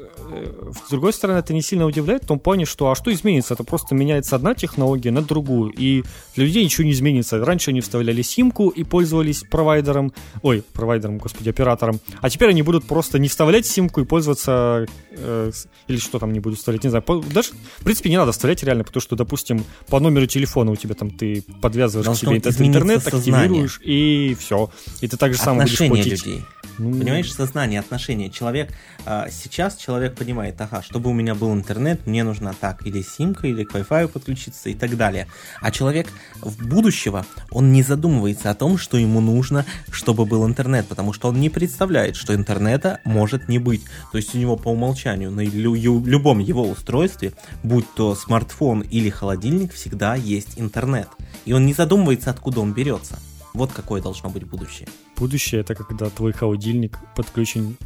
с 0.86 0.90
другой 0.90 1.14
стороны, 1.14 1.40
это 1.40 1.54
не 1.54 1.62
сильно 1.62 1.86
удивляет 1.86 2.24
в 2.24 2.28
том 2.28 2.40
плане, 2.40 2.66
что, 2.66 2.92
а 2.92 2.96
что 2.96 3.12
изменится? 3.12 3.54
Это 3.54 3.64
просто 3.64 3.96
меняется 3.96 4.36
одна 4.36 4.54
технология 4.56 5.12
на 5.12 5.22
другую, 5.22 5.72
и 5.72 6.04
для 6.36 6.46
людей 6.46 6.64
ничего 6.64 6.86
не 6.86 6.92
изменится. 6.92 7.44
Раньше 7.44 7.72
они 7.72 7.82
вставляли 7.82 8.22
симку 8.22 8.70
и 8.70 8.84
пользовались 8.84 9.44
провайдером, 9.50 10.14
ой, 10.42 10.64
провайдером, 10.74 11.18
господи, 11.18 11.50
оператором, 11.50 12.00
а 12.22 12.30
теперь 12.30 12.50
они 12.50 12.62
будут 12.62 12.86
просто 12.86 13.20
не 13.20 13.28
вставлять 13.28 13.66
симку 13.66 14.02
и 14.02 14.06
пользоваться, 14.06 14.86
э, 15.12 15.52
или 15.88 15.98
что 15.98 16.20
там 16.20 16.34
не 16.34 16.40
будут 16.40 16.60
вставлять, 16.60 16.84
не 16.84 16.90
знаю, 16.90 17.04
даже, 17.34 17.50
в 17.80 17.84
принципе, 17.84 18.10
не 18.10 18.18
надо 18.18 18.32
вставлять 18.32 18.64
реально, 18.64 18.84
потому 18.84 19.02
что, 19.02 19.16
допустим, 19.16 19.64
по 19.88 20.00
номеру 20.00 20.26
телефона 20.26 20.72
у 20.72 20.76
тебя 20.76 20.96
там 20.96 21.10
ты 21.10 21.44
подвязываешь 21.62 22.06
Должно 22.06 22.32
к 22.32 22.54
себе 22.54 22.68
интернет, 22.68 23.06
активируешь, 23.08 23.80
и 23.84 24.36
все. 24.40 24.70
И 25.02 25.08
ты 25.08 25.18
так 25.18 25.34
же 25.34 25.40
самое 25.40 25.64
будешь 25.64 25.78
платить. 25.78 26.26
людей. 26.26 26.44
Ну... 26.78 26.98
Понимаешь, 27.00 27.32
сознание, 27.34 27.80
отношения. 27.80 28.30
Человек, 28.30 28.72
а, 29.06 29.30
сейчас 29.30 29.76
человек 29.76 30.16
понимает, 30.16 30.60
ага, 30.60 30.82
чтобы 30.82 31.10
у 31.10 31.14
меня 31.14 31.36
был 31.36 31.54
интернет, 31.54 32.06
мне 32.08 32.24
нужно 32.24 32.54
так, 32.60 32.86
или 32.86 33.02
симка, 33.02 33.48
или 33.48 33.64
к 33.64 33.74
Wi-Fi 33.74 34.08
подключиться 34.08 34.70
и 34.70 34.74
так 34.74 34.98
далее. 34.98 35.28
А 35.62 35.72
человек 35.72 36.08
в 36.42 36.68
будущего, 36.68 37.26
он 37.50 37.72
не 37.72 37.84
задумывается 37.84 38.50
о 38.50 38.56
том, 38.56 38.78
что 38.78 38.98
ему 38.98 39.22
нужно, 39.22 39.66
чтобы 39.92 40.26
был 40.26 40.46
интернет, 40.48 40.88
потому 40.88 41.14
что 41.14 41.30
он 41.30 41.40
не 41.40 41.50
представляет, 41.50 42.16
что 42.16 42.36
интернета 42.36 43.00
может 43.06 43.48
не 43.48 43.60
быть. 43.60 43.84
То 44.12 44.18
есть 44.18 44.36
у 44.36 44.38
него 44.38 44.56
по 44.58 44.70
умолчанию 44.70 45.32
на 45.32 45.42
любом 45.42 46.40
его 46.40 46.68
устройстве, 46.68 47.34
будь 47.64 47.86
то 47.96 48.16
смартфон 48.16 48.82
или 48.82 49.10
холодильник, 49.10 49.74
всегда 49.74 50.16
есть 50.16 50.54
интернет. 50.58 51.08
И 51.46 51.54
он 51.54 51.66
не 51.66 51.74
задумывается, 51.74 52.30
откуда 52.30 52.62
он 52.62 52.74
берется. 52.74 53.20
Вот 53.54 53.72
какое 53.72 54.02
должно 54.02 54.30
быть 54.30 54.44
будущее. 54.46 54.88
Будущее 55.18 55.62
это 55.62 55.76
когда 55.76 56.10
твой 56.10 56.32
холодильник 56.32 56.98
подключен 57.16 57.78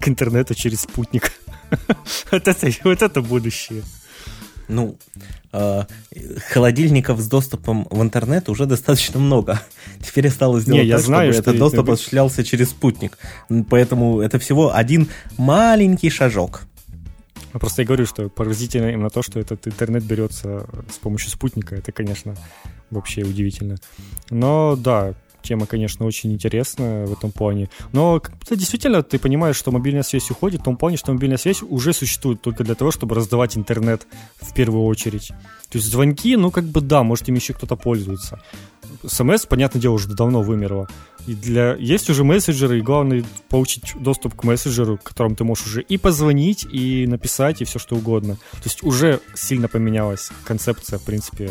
к 0.00 0.08
интернету 0.08 0.54
через 0.54 0.80
спутник. 0.80 1.32
вот, 2.30 2.48
это, 2.48 2.68
вот 2.84 3.02
это 3.02 3.22
будущее. 3.22 3.82
Ну, 4.68 4.96
э, 5.52 5.84
холодильников 6.50 7.20
с 7.20 7.28
доступом 7.28 7.86
в 7.90 8.00
интернет 8.00 8.48
уже 8.48 8.66
достаточно 8.66 9.20
много. 9.20 9.60
Теперь 10.00 10.28
осталось 10.28 10.62
сделать 10.62 10.82
Не, 10.82 10.88
я 10.88 10.96
так, 10.96 11.04
знаю, 11.04 11.32
чтобы 11.32 11.42
что 11.42 11.50
этот 11.50 11.60
доступ 11.60 11.86
ты... 11.86 11.92
осуществлялся 11.92 12.44
через 12.44 12.70
спутник. 12.70 13.18
Поэтому 13.68 14.20
это 14.20 14.38
всего 14.38 14.74
один 14.74 15.08
маленький 15.36 16.10
шажок. 16.10 16.62
Просто 17.52 17.82
я 17.82 17.86
говорю, 17.86 18.06
что 18.06 18.28
поразительно 18.30 18.88
именно 18.88 19.10
то, 19.10 19.22
что 19.22 19.38
этот 19.38 19.66
интернет 19.66 20.04
берется 20.04 20.66
с 20.90 20.96
помощью 20.98 21.30
спутника. 21.30 21.74
Это, 21.74 21.92
конечно, 21.92 22.34
вообще 22.92 23.22
удивительно. 23.22 23.76
Но 24.30 24.76
да, 24.76 25.14
тема, 25.42 25.66
конечно, 25.66 26.06
очень 26.06 26.32
интересная 26.32 27.06
в 27.06 27.12
этом 27.12 27.32
плане. 27.32 27.68
Но 27.92 28.22
действительно 28.48 29.02
ты 29.02 29.18
понимаешь, 29.18 29.56
что 29.56 29.72
мобильная 29.72 30.02
связь 30.02 30.30
уходит 30.30 30.60
в 30.60 30.64
том 30.64 30.76
плане, 30.76 30.96
что 30.96 31.12
мобильная 31.12 31.38
связь 31.38 31.62
уже 31.62 31.92
существует 31.92 32.40
только 32.40 32.64
для 32.64 32.74
того, 32.74 32.90
чтобы 32.90 33.14
раздавать 33.14 33.56
интернет 33.56 34.06
в 34.40 34.54
первую 34.54 34.84
очередь. 34.84 35.28
То 35.70 35.78
есть 35.78 35.90
звонки, 35.90 36.36
ну 36.36 36.50
как 36.50 36.64
бы 36.64 36.80
да, 36.80 37.02
может 37.02 37.28
им 37.28 37.34
еще 37.34 37.54
кто-то 37.54 37.76
пользуется. 37.76 38.40
СМС, 39.04 39.46
понятное 39.46 39.80
дело, 39.80 39.94
уже 39.94 40.08
давно 40.08 40.42
вымерло. 40.42 40.88
И 41.26 41.34
для... 41.34 41.74
Есть 41.74 42.10
уже 42.10 42.24
мессенджеры, 42.24 42.78
и 42.78 42.82
главное 42.82 43.24
получить 43.48 43.94
доступ 43.98 44.34
к 44.34 44.44
мессенджеру, 44.44 44.98
к 44.98 45.02
которому 45.02 45.34
ты 45.34 45.44
можешь 45.44 45.66
уже 45.66 45.82
и 45.82 45.96
позвонить, 45.96 46.66
и 46.70 47.06
написать, 47.06 47.62
и 47.62 47.64
все 47.64 47.78
что 47.78 47.96
угодно. 47.96 48.34
То 48.34 48.64
есть 48.64 48.82
уже 48.82 49.20
сильно 49.34 49.68
поменялась 49.68 50.30
концепция, 50.44 50.98
в 50.98 51.04
принципе, 51.04 51.50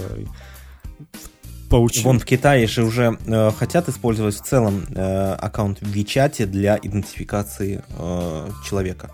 поучил. 1.71 2.03
Вон 2.03 2.19
в 2.19 2.25
Китае 2.25 2.67
же 2.67 2.83
уже 2.83 3.17
э, 3.25 3.51
хотят 3.51 3.89
использовать 3.89 4.35
в 4.35 4.43
целом 4.43 4.85
э, 4.89 5.33
аккаунт 5.33 5.81
в 5.81 5.95
WeChat 5.95 6.45
для 6.45 6.77
идентификации 6.77 7.83
э, 7.97 8.49
человека. 8.67 9.11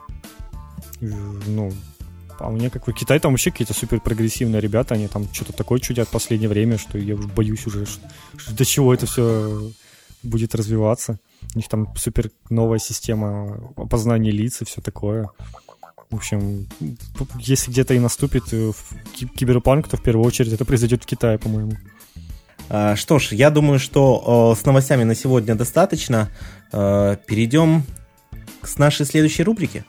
Ну, 0.99 1.71
а 2.39 2.49
мне 2.49 2.69
как 2.69 2.85
бы 2.85 2.93
Китай 2.93 3.19
там 3.19 3.31
вообще 3.31 3.51
какие-то 3.51 3.73
супер 3.73 3.99
прогрессивные 3.99 4.61
ребята, 4.61 4.95
они 4.95 5.07
там 5.07 5.27
что-то 5.31 5.53
такое 5.53 5.79
чудят 5.79 6.07
в 6.07 6.11
последнее 6.11 6.49
время, 6.49 6.77
что 6.77 6.97
я 6.97 7.15
уже 7.15 7.27
боюсь 7.27 7.65
уже, 7.67 7.85
что, 7.85 8.01
что 8.35 8.55
до 8.55 8.65
чего 8.65 8.93
это 8.93 9.05
все 9.05 9.71
будет 10.23 10.55
развиваться. 10.55 11.19
У 11.53 11.57
них 11.57 11.67
там 11.69 11.95
супер 11.95 12.31
новая 12.49 12.79
система 12.79 13.71
опознания 13.75 14.31
лиц 14.31 14.61
и 14.61 14.65
все 14.65 14.81
такое. 14.81 15.29
В 16.09 16.15
общем, 16.15 16.67
если 17.39 17.69
где-то 17.69 17.93
и 17.93 17.99
наступит 17.99 18.43
э, 18.53 18.71
киберпанк, 19.35 19.89
то 19.89 19.97
в 19.97 20.01
первую 20.01 20.25
очередь 20.25 20.53
это 20.53 20.63
произойдет 20.63 21.03
в 21.03 21.05
Китае, 21.05 21.37
по-моему. 21.37 21.73
А, 22.69 22.95
что 22.95 23.19
ж, 23.19 23.29
я 23.31 23.49
думаю, 23.49 23.79
что 23.79 24.55
с 24.59 24.65
новостями 24.65 25.03
на 25.03 25.15
сегодня 25.15 25.55
достаточно. 25.55 26.29
А, 26.71 27.15
перейдем 27.15 27.83
к 28.61 28.77
нашей 28.77 29.05
следующей 29.05 29.43
рубрике. 29.43 29.85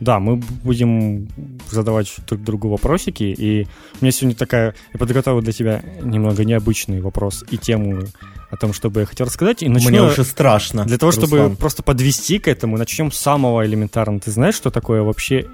Да, 0.00 0.20
мы 0.20 0.36
будем 0.36 1.28
задавать 1.70 2.14
друг 2.26 2.42
другу 2.42 2.68
вопросики, 2.68 3.24
и 3.24 3.66
у 4.00 4.04
меня 4.04 4.12
сегодня 4.12 4.36
такая, 4.36 4.74
я 4.92 4.98
подготовил 4.98 5.40
для 5.40 5.52
тебя 5.52 5.82
немного 6.02 6.44
необычный 6.44 7.00
вопрос 7.00 7.44
и 7.50 7.56
тему 7.56 8.02
о 8.50 8.56
том, 8.56 8.74
что 8.74 8.90
бы 8.90 9.00
я 9.00 9.06
хотел 9.06 9.26
рассказать. 9.26 9.62
И 9.62 9.68
начну, 9.68 9.88
Мне 9.88 10.02
уже 10.02 10.24
страшно. 10.24 10.84
Для 10.84 10.98
того, 10.98 11.12
чтобы 11.12 11.38
Руслан. 11.38 11.56
просто 11.56 11.82
подвести 11.82 12.38
к 12.38 12.46
этому, 12.46 12.76
начнем 12.76 13.10
с 13.10 13.16
самого 13.16 13.64
элементарного. 13.66 14.20
Ты 14.20 14.30
знаешь, 14.30 14.54
что 14.54 14.70
такое 14.70 15.02
вообще 15.02 15.46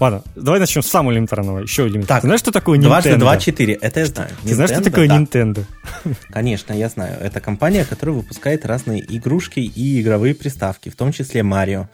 Ладно, 0.00 0.22
давай 0.34 0.60
начнем 0.60 0.82
с 0.82 0.88
самого 0.88 1.12
элементарного, 1.12 1.60
еще 1.60 1.82
элементарного. 1.82 2.06
Так, 2.06 2.20
Ты 2.22 2.26
знаешь, 2.28 2.40
что 2.40 2.52
такое 2.52 2.78
Nintendo? 2.78 2.82
Дважды 2.82 3.16
два 3.16 3.36
четыре, 3.36 3.74
это 3.74 4.00
я 4.00 4.06
знаю. 4.06 4.30
Ты 4.42 4.48
Nintendo, 4.48 4.54
знаешь, 4.54 4.70
что 4.70 4.82
такое 4.82 5.08
да. 5.08 5.18
Nintendo? 5.18 5.64
Конечно, 6.30 6.72
я 6.72 6.88
знаю. 6.88 7.18
Это 7.20 7.40
компания, 7.40 7.84
которая 7.84 8.16
выпускает 8.16 8.66
разные 8.66 9.00
игрушки 9.00 9.60
и 9.60 10.00
игровые 10.00 10.34
приставки, 10.34 10.88
в 10.88 10.96
том 10.96 11.12
числе 11.12 11.42
Марио, 11.42 11.88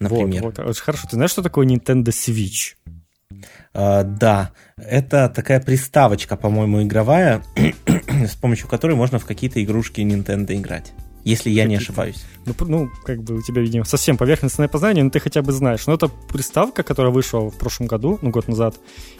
например. 0.00 0.42
Вот, 0.42 0.58
вот. 0.58 0.66
Очень 0.66 0.82
хорошо. 0.82 1.06
Ты 1.08 1.16
знаешь, 1.16 1.30
что 1.30 1.42
такое 1.42 1.66
Nintendo 1.66 2.08
Switch? 2.08 2.74
Uh, 3.74 4.04
да, 4.04 4.50
это 4.76 5.30
такая 5.34 5.58
приставочка, 5.58 6.36
по-моему, 6.36 6.82
игровая, 6.82 7.42
с 8.26 8.34
помощью 8.34 8.68
которой 8.68 8.94
можно 8.96 9.18
в 9.18 9.24
какие-то 9.24 9.62
игрушки 9.64 10.02
Nintendo 10.02 10.54
играть 10.54 10.92
если 11.24 11.50
я 11.50 11.64
не 11.64 11.76
ошибаюсь. 11.76 12.24
Ну, 12.44 12.54
ну, 12.60 12.90
как 13.04 13.22
бы 13.22 13.36
у 13.36 13.42
тебя, 13.42 13.62
видимо, 13.62 13.84
совсем 13.84 14.16
поверхностное 14.16 14.66
познание, 14.66 15.04
но 15.04 15.10
ты 15.10 15.20
хотя 15.20 15.42
бы 15.42 15.52
знаешь. 15.52 15.86
Но 15.86 15.94
это 15.94 16.08
приставка, 16.08 16.82
которая 16.82 17.12
вышла 17.12 17.50
в 17.50 17.56
прошлом 17.56 17.86
году, 17.86 18.18
ну, 18.22 18.30
год 18.30 18.48
назад. 18.48 18.76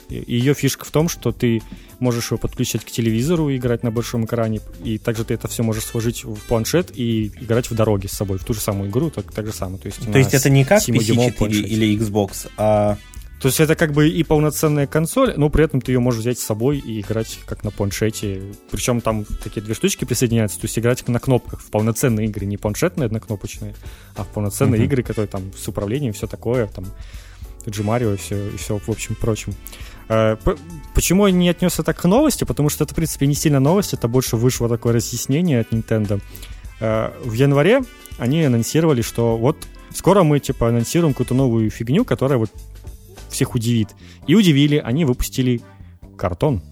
И 0.08 0.24
ее 0.26 0.54
фишка 0.54 0.84
в 0.84 0.90
том, 0.90 1.08
что 1.08 1.30
ты 1.30 1.62
можешь 2.00 2.32
ее 2.32 2.38
подключать 2.38 2.84
к 2.84 2.90
телевизору 2.90 3.48
и 3.48 3.56
играть 3.56 3.84
на 3.84 3.90
большом 3.90 4.24
экране, 4.24 4.60
и 4.82 4.98
также 4.98 5.24
ты 5.24 5.34
это 5.34 5.46
все 5.46 5.62
можешь 5.62 5.84
сложить 5.84 6.24
в 6.24 6.40
планшет 6.48 6.90
и 6.94 7.28
играть 7.40 7.70
в 7.70 7.74
дороге 7.74 8.08
с 8.08 8.12
собой, 8.12 8.38
в 8.38 8.44
ту 8.44 8.54
же 8.54 8.60
самую 8.60 8.90
игру, 8.90 9.10
так, 9.10 9.30
так 9.32 9.46
же 9.46 9.52
самое. 9.52 9.78
То 9.78 9.86
есть, 9.86 10.10
То 10.10 10.18
есть 10.18 10.34
это 10.34 10.50
не 10.50 10.64
как 10.64 10.82
PC4 10.82 11.48
или 11.50 11.96
Xbox, 11.96 12.50
а 12.56 12.98
То 13.42 13.48
есть 13.48 13.58
это 13.58 13.74
как 13.74 13.92
бы 13.92 14.08
и 14.08 14.22
полноценная 14.22 14.86
консоль, 14.86 15.34
но 15.36 15.50
при 15.50 15.64
этом 15.64 15.80
ты 15.80 15.90
ее 15.90 15.98
можешь 15.98 16.20
взять 16.20 16.38
с 16.38 16.44
собой 16.44 16.78
и 16.78 17.00
играть 17.00 17.40
как 17.44 17.64
на 17.64 17.72
планшете. 17.72 18.40
Причем 18.70 19.00
там 19.00 19.24
такие 19.24 19.60
две 19.62 19.74
штучки 19.74 20.04
присоединяются, 20.04 20.60
то 20.60 20.66
есть 20.66 20.78
играть 20.78 21.06
на 21.08 21.18
кнопках 21.18 21.60
в 21.60 21.68
полноценные 21.68 22.28
игры, 22.28 22.46
не 22.46 22.56
планшетные 22.56 23.06
однокнопочные, 23.06 23.74
а 24.14 24.22
в 24.22 24.28
полноценные 24.28 24.80
uh-huh. 24.80 24.84
игры, 24.84 25.02
которые 25.02 25.26
там 25.26 25.42
с 25.58 25.66
управлением, 25.66 26.12
все 26.12 26.28
такое, 26.28 26.68
там 26.68 26.84
Джи 27.68 27.82
Марио 27.82 28.12
и 28.12 28.16
все, 28.16 28.48
и 28.50 28.56
все 28.56 28.78
в 28.78 28.88
общем 28.88 29.16
прочем. 29.16 29.54
А, 30.08 30.38
почему 30.94 31.26
я 31.26 31.32
не 31.32 31.48
отнес 31.48 31.80
это 31.80 31.92
к 31.94 32.04
новости? 32.04 32.44
Потому 32.44 32.68
что 32.68 32.84
это, 32.84 32.92
в 32.92 32.96
принципе, 32.96 33.26
не 33.26 33.34
сильно 33.34 33.58
новость, 33.58 33.92
это 33.92 34.06
больше 34.06 34.36
вышло 34.36 34.68
такое 34.68 34.92
разъяснение 34.92 35.62
от 35.62 35.72
Nintendo. 35.72 36.20
А, 36.80 37.12
в 37.24 37.32
январе 37.32 37.80
они 38.18 38.44
анонсировали, 38.44 39.02
что 39.02 39.36
вот 39.36 39.56
скоро 39.92 40.22
мы, 40.22 40.38
типа, 40.38 40.68
анонсируем 40.68 41.12
какую-то 41.12 41.34
новую 41.34 41.70
фигню, 41.70 42.04
которая 42.04 42.38
вот 42.38 42.52
всех 43.32 43.54
удивит. 43.54 43.88
И 44.26 44.34
удивили, 44.34 44.76
они 44.76 45.04
выпустили 45.04 45.60
картон. 46.16 46.62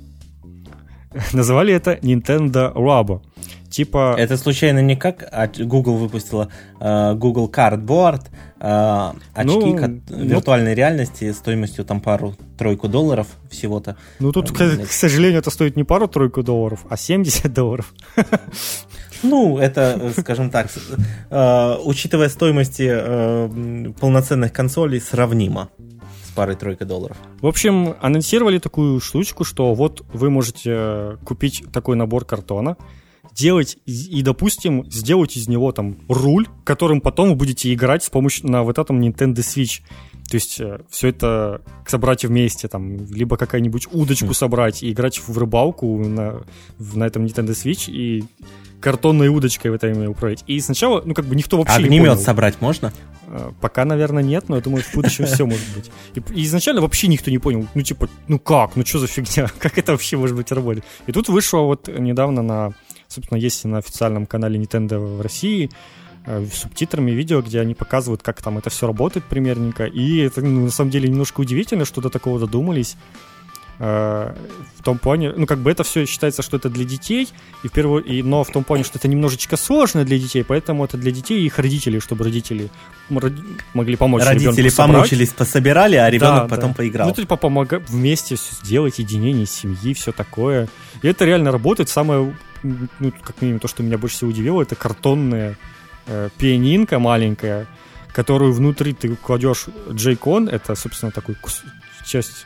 Называли 1.33 1.75
это 1.75 1.95
Nintendo 1.95 2.73
Labo. 2.75 3.23
Типа... 3.71 4.17
Это 4.19 4.37
случайно 4.37 4.81
не 4.83 4.97
как 4.97 5.29
а 5.31 5.47
Google 5.47 5.97
выпустила 5.97 6.49
uh, 6.81 7.15
Google 7.15 7.49
Cardboard, 7.49 8.27
uh, 8.59 9.17
очки 9.33 9.47
ну, 9.47 9.77
ко- 9.77 10.01
ну, 10.09 10.25
виртуальной 10.25 10.75
реальности 10.75 11.31
стоимостью 11.33 11.85
там 11.85 12.01
пару-тройку 12.01 12.89
долларов 12.89 13.29
всего-то. 13.49 13.97
Ну 14.19 14.33
тут, 14.33 14.51
к, 14.51 14.57
к 14.57 14.91
сожалению, 14.91 15.39
это 15.39 15.53
стоит 15.53 15.77
не 15.77 15.85
пару-тройку 15.85 16.43
долларов, 16.43 16.81
а 16.91 16.97
70 16.97 17.53
долларов. 17.55 17.95
Ну, 19.23 19.59
это, 19.59 20.13
скажем 20.19 20.51
так, 20.51 20.69
э, 21.31 21.77
учитывая 21.85 22.29
стоимости 22.29 22.89
э, 22.91 23.93
полноценных 24.01 24.53
консолей, 24.53 25.01
сравнимо 25.01 25.69
парой-тройкой 26.35 26.87
долларов. 26.87 27.17
В 27.41 27.47
общем, 27.47 27.95
анонсировали 28.01 28.59
такую 28.59 29.01
штучку, 29.01 29.45
что 29.45 29.75
вот 29.75 30.05
вы 30.13 30.31
можете 30.31 30.71
э, 30.75 31.17
купить 31.25 31.65
такой 31.73 31.97
набор 31.97 32.25
картона, 32.25 32.77
делать 33.35 33.79
и, 33.87 34.23
допустим, 34.23 34.91
сделать 34.91 35.37
из 35.37 35.49
него 35.49 35.73
там 35.73 35.97
руль, 36.09 36.49
которым 36.65 37.01
потом 37.01 37.31
вы 37.31 37.35
будете 37.35 37.73
играть 37.73 38.03
с 38.05 38.11
помощью 38.11 38.51
на 38.51 38.63
вот 38.63 38.79
этом 38.79 39.01
Nintendo 39.01 39.37
Switch. 39.37 39.83
То 40.31 40.37
есть 40.37 40.61
э, 40.61 40.81
все 40.89 41.09
это 41.09 41.63
собрать 41.87 42.25
вместе, 42.25 42.69
там, 42.69 43.07
либо 43.13 43.37
какая-нибудь 43.37 43.89
удочку 43.93 44.27
mm. 44.27 44.35
собрать 44.35 44.83
и 44.83 44.93
играть 44.93 45.19
в 45.19 45.37
рыбалку 45.37 45.99
на, 45.99 46.43
на 46.79 47.05
этом 47.05 47.25
Nintendo 47.25 47.51
Switch 47.51 47.91
и 47.91 48.25
картонной 48.81 49.29
удочкой 49.29 49.71
в 49.71 49.75
этом 49.75 50.09
управлять. 50.09 50.45
И 50.47 50.59
сначала, 50.61 51.03
ну, 51.05 51.15
как 51.15 51.27
бы 51.27 51.37
никто 51.37 51.59
вообще 51.59 51.77
Огнемет 51.77 51.93
не 51.93 51.99
понял. 52.01 52.19
собрать 52.19 52.61
можно? 52.61 52.93
Э, 53.29 53.53
пока, 53.61 53.85
наверное, 53.85 54.23
нет, 54.23 54.49
но 54.49 54.57
я 54.57 54.63
думаю, 54.63 54.83
в 54.83 54.95
будущем 54.95 55.27
все 55.27 55.47
может 55.47 55.67
быть. 55.75 55.91
И, 56.15 56.43
изначально 56.43 56.81
вообще 56.81 57.07
никто 57.07 57.31
не 57.31 57.39
понял, 57.39 57.67
ну, 57.75 57.83
типа, 57.83 58.09
ну 58.27 58.39
как, 58.39 58.75
ну 58.75 58.85
что 58.85 58.99
за 58.99 59.07
фигня, 59.07 59.49
как 59.59 59.79
это 59.79 59.93
вообще 59.93 60.17
может 60.17 60.37
быть 60.37 60.51
работать? 60.51 60.83
И 61.07 61.13
тут 61.13 61.29
вышло 61.29 61.61
вот 61.61 61.89
недавно 61.89 62.43
на, 62.43 62.73
собственно, 63.07 63.39
есть 63.39 63.65
на 63.65 63.79
официальном 63.79 64.27
канале 64.27 64.59
Nintendo 64.59 64.99
в 64.99 65.21
России, 65.21 65.71
э, 66.27 66.45
субтитрами 66.53 67.13
видео, 67.13 67.41
где 67.41 67.61
они 67.61 67.75
показывают, 67.75 68.23
как 68.23 68.43
там 68.43 68.59
это 68.59 68.69
все 68.71 68.87
работает 68.89 69.25
примерненько. 69.27 69.85
И 69.85 70.19
это, 70.19 70.41
ну, 70.41 70.65
на 70.65 70.71
самом 70.71 70.91
деле, 70.91 71.09
немножко 71.09 71.41
удивительно, 71.41 71.85
что 71.85 72.01
до 72.01 72.11
такого 72.11 72.41
додумались. 72.41 72.97
Э, 73.83 74.35
в 74.79 74.83
том 74.83 74.99
плане, 74.99 75.33
ну, 75.35 75.47
как 75.47 75.59
бы 75.59 75.71
это 75.71 75.85
все 75.85 76.05
считается, 76.05 76.43
что 76.43 76.59
это 76.59 76.69
для 76.69 76.85
детей, 76.85 77.29
и 77.63 77.69
в 77.69 77.73
первую, 77.73 78.05
и, 78.05 78.23
но 78.23 78.45
в 78.45 78.51
том 78.51 78.63
плане, 78.63 78.85
что 78.85 78.99
это 78.99 79.09
немножечко 79.09 79.57
сложно 79.57 80.05
для 80.05 80.19
детей, 80.19 80.45
поэтому 80.45 80.85
это 80.85 80.99
для 80.99 81.11
детей 81.11 81.41
и 81.41 81.47
их 81.47 81.59
родителей, 81.59 81.99
чтобы 82.01 82.25
родители 82.25 82.69
могли 83.09 83.97
помочь 83.97 84.23
Родители 84.23 84.69
помучились, 84.69 85.31
пособирали, 85.31 85.97
а 85.97 86.11
ребенок 86.11 86.43
да, 86.43 86.57
потом 86.57 86.71
да. 86.73 86.77
поиграл. 86.77 87.09
Ну, 87.09 87.15
типа, 87.15 87.37
помогать 87.37 87.89
вместе 87.89 88.37
сделать 88.37 88.99
единение 88.99 89.47
семьи, 89.47 89.95
все 89.95 90.13
такое. 90.13 90.69
И 91.01 91.09
это 91.09 91.25
реально 91.25 91.51
работает. 91.51 91.89
Самое, 91.89 92.37
ну, 92.63 93.13
как 93.23 93.41
минимум, 93.41 93.61
то, 93.61 93.69
что 93.69 93.83
меня 93.83 93.97
больше 93.97 94.17
всего 94.17 94.29
удивило, 94.29 94.61
это 94.61 94.77
картонная 94.77 95.57
э, 96.07 96.29
пианинка 96.37 96.99
маленькая, 96.99 97.67
которую 98.13 98.53
внутри 98.53 98.93
ты 98.93 99.17
кладешь 99.17 99.67
джейкон, 99.91 100.51
это, 100.51 100.75
собственно, 100.75 101.13
такой 101.13 101.37
часть 102.05 102.45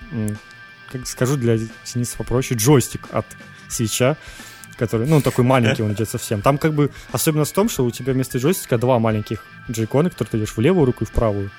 как 0.98 1.06
скажу 1.08 1.36
для 1.36 1.58
теннисов 1.84 2.16
попроще, 2.18 2.58
джойстик 2.58 3.08
от 3.12 3.26
свеча, 3.68 4.16
который, 4.76 5.06
ну, 5.06 5.20
такой 5.20 5.44
маленький 5.44 5.82
он 5.82 5.92
идет 5.92 6.08
совсем. 6.08 6.42
Там 6.42 6.58
как 6.58 6.74
бы 6.74 6.90
особенность 7.12 7.52
в 7.52 7.54
том, 7.54 7.68
что 7.68 7.84
у 7.84 7.90
тебя 7.90 8.12
вместо 8.12 8.38
джойстика 8.38 8.78
два 8.78 8.98
маленьких 8.98 9.44
джейкона, 9.70 10.10
которые 10.10 10.30
ты 10.32 10.38
идешь 10.38 10.56
в 10.56 10.60
левую 10.60 10.86
руку 10.86 11.04
и 11.04 11.06
в 11.06 11.10
правую. 11.10 11.50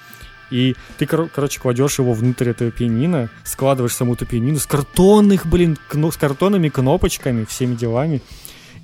И 0.52 0.76
ты, 0.98 1.06
кор- 1.08 1.28
короче, 1.34 1.60
кладешь 1.60 1.98
его 1.98 2.14
внутрь 2.14 2.50
этого 2.50 2.70
пианино, 2.72 3.30
складываешь 3.44 3.94
саму 3.96 4.14
эту 4.14 4.26
пианино 4.26 4.60
с 4.60 4.66
картонных, 4.66 5.46
блин, 5.48 5.78
кно- 5.88 6.12
с 6.12 6.18
картонными 6.18 6.70
кнопочками, 6.70 7.46
всеми 7.46 7.76
делами. 7.76 8.22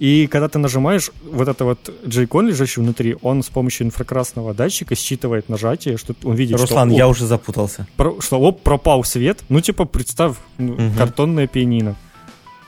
И 0.02 0.26
когда 0.26 0.50
ты 0.50 0.58
нажимаешь, 0.58 1.12
вот 1.22 1.48
это 1.48 1.64
вот 1.64 1.94
джейкон, 2.08 2.48
лежащий 2.48 2.82
внутри, 2.82 3.18
он 3.22 3.44
с 3.44 3.50
помощью 3.50 3.86
инфракрасного 3.86 4.56
датчика 4.56 4.96
считывает 4.96 5.48
нажатие, 5.48 5.98
что 5.98 6.16
он 6.24 6.34
видит, 6.34 6.54
Руслан, 6.54 6.66
что... 6.66 6.76
Руслан, 6.76 6.90
я 6.90 7.08
уже 7.08 7.28
запутался. 7.28 7.86
Про, 7.98 8.20
что, 8.20 8.40
оп, 8.40 8.64
пропал 8.64 9.04
свет. 9.04 9.44
Ну, 9.50 9.62
типа, 9.62 9.86
представь, 9.86 10.38
ну, 10.58 10.74
угу. 10.74 10.98
картонное 10.98 11.46
пианино. 11.46 11.96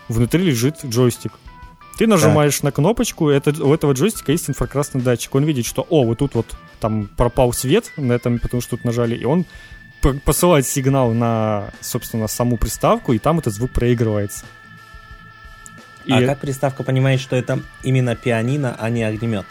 Внутри 0.10 0.43
лежит 0.43 0.86
джойстик. 0.86 1.32
Ты 1.98 2.06
нажимаешь 2.06 2.58
так. 2.58 2.65
на 2.65 2.72
кнопочку, 2.72 3.30
это, 3.30 3.50
у 3.63 3.74
этого 3.74 3.93
джойстика 3.93 4.32
есть 4.32 4.48
инфракрасный 4.48 5.02
датчик. 5.02 5.34
Он 5.34 5.43
видит, 5.43 5.65
что, 5.65 5.88
о, 5.89 6.04
вот 6.04 6.19
тут 6.19 6.36
вот 6.36 6.56
там 6.80 7.10
пропал 7.17 7.52
свет 7.52 7.91
на 7.98 8.13
этом, 8.13 8.38
потому 8.38 8.62
что 8.62 8.78
тут 8.78 8.86
нажали, 8.86 9.15
и 9.15 9.26
он 9.26 9.48
посылает 10.24 10.67
сигнал 10.67 11.13
на, 11.13 11.72
собственно, 11.82 12.28
саму 12.28 12.58
приставку, 12.58 13.12
и 13.12 13.17
там 13.17 13.39
этот 13.39 13.56
звук 13.56 13.72
проигрывается. 13.72 14.46
А 16.09 16.21
и... 16.21 16.25
как 16.25 16.39
приставка 16.39 16.83
понимает, 16.83 17.19
что 17.19 17.35
это 17.35 17.59
именно 17.83 18.15
пианино, 18.15 18.75
а 18.77 18.89
не 18.89 19.03
огнемет? 19.03 19.45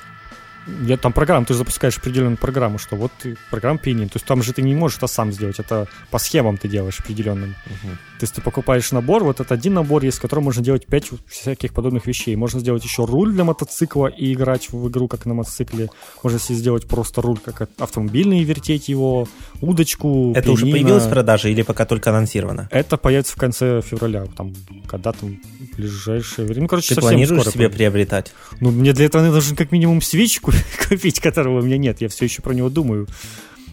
Я, 0.87 0.97
там 0.97 1.13
программа, 1.13 1.45
ты 1.45 1.55
же 1.55 1.59
запускаешь 1.59 1.99
определенную 1.99 2.37
программу, 2.37 2.79
что 2.79 2.97
вот 2.97 3.11
ты, 3.21 3.37
программа 3.51 3.79
пианин. 3.79 4.09
То 4.09 4.17
есть 4.17 4.27
там 4.27 4.43
же 4.43 4.53
ты 4.53 4.63
не 4.63 4.75
можешь 4.75 4.99
это 4.99 5.07
сам 5.07 5.33
сделать, 5.33 5.59
это 5.59 5.89
по 6.11 6.19
схемам 6.19 6.57
ты 6.57 6.69
делаешь 6.69 7.01
определенным. 7.01 7.51
Угу. 7.67 7.89
То 8.19 8.25
есть 8.25 8.35
ты 8.35 8.41
покупаешь 8.41 8.93
набор, 8.93 9.25
вот 9.25 9.41
это 9.41 9.55
один 9.55 9.75
набор 9.75 10.05
есть, 10.05 10.19
в 10.19 10.21
котором 10.21 10.45
можно 10.45 10.63
делать 10.63 10.87
пять 10.87 11.11
всяких 11.27 11.73
подобных 11.73 12.07
вещей. 12.07 12.37
Можно 12.37 12.61
сделать 12.61 12.85
еще 12.85 13.05
руль 13.05 13.33
для 13.33 13.45
мотоцикла 13.45 14.07
и 14.07 14.33
играть 14.33 14.71
в 14.71 14.89
игру 14.89 15.09
как 15.09 15.27
на 15.27 15.35
мотоцикле. 15.35 15.91
Можно 16.23 16.39
себе 16.39 16.57
сделать 16.57 16.87
просто 16.87 17.23
руль 17.23 17.39
как 17.45 17.69
автомобильный, 17.79 18.45
вертеть 18.45 18.89
его, 18.89 19.27
удочку, 19.61 20.33
Это 20.33 20.43
пианино. 20.43 20.53
уже 20.53 20.67
появилось 20.67 21.05
в 21.05 21.11
продаже 21.11 21.51
или 21.51 21.63
пока 21.63 21.85
только 21.85 22.11
анонсировано? 22.11 22.69
Это 22.71 22.97
появится 22.97 23.33
в 23.35 23.37
конце 23.37 23.81
февраля, 23.83 24.27
там, 24.37 24.55
когда 24.87 25.13
там 25.13 25.39
ближайшее 25.77 26.47
время. 26.47 26.63
Ну, 26.63 26.69
короче, 26.69 26.95
ты 26.95 27.01
планируешь 27.01 27.49
себе 27.49 27.69
приобретать? 27.69 28.33
Ну, 28.61 28.71
мне 28.71 28.93
для 28.93 29.07
этого 29.07 29.23
нужен 29.23 29.57
как 29.57 29.73
минимум 29.73 30.01
свечку 30.03 30.52
купить, 30.89 31.21
которого 31.21 31.61
у 31.61 31.63
меня 31.63 31.79
нет. 31.79 32.01
Я 32.01 32.09
все 32.09 32.25
еще 32.25 32.43
про 32.43 32.53
него 32.53 32.69
думаю. 32.69 33.07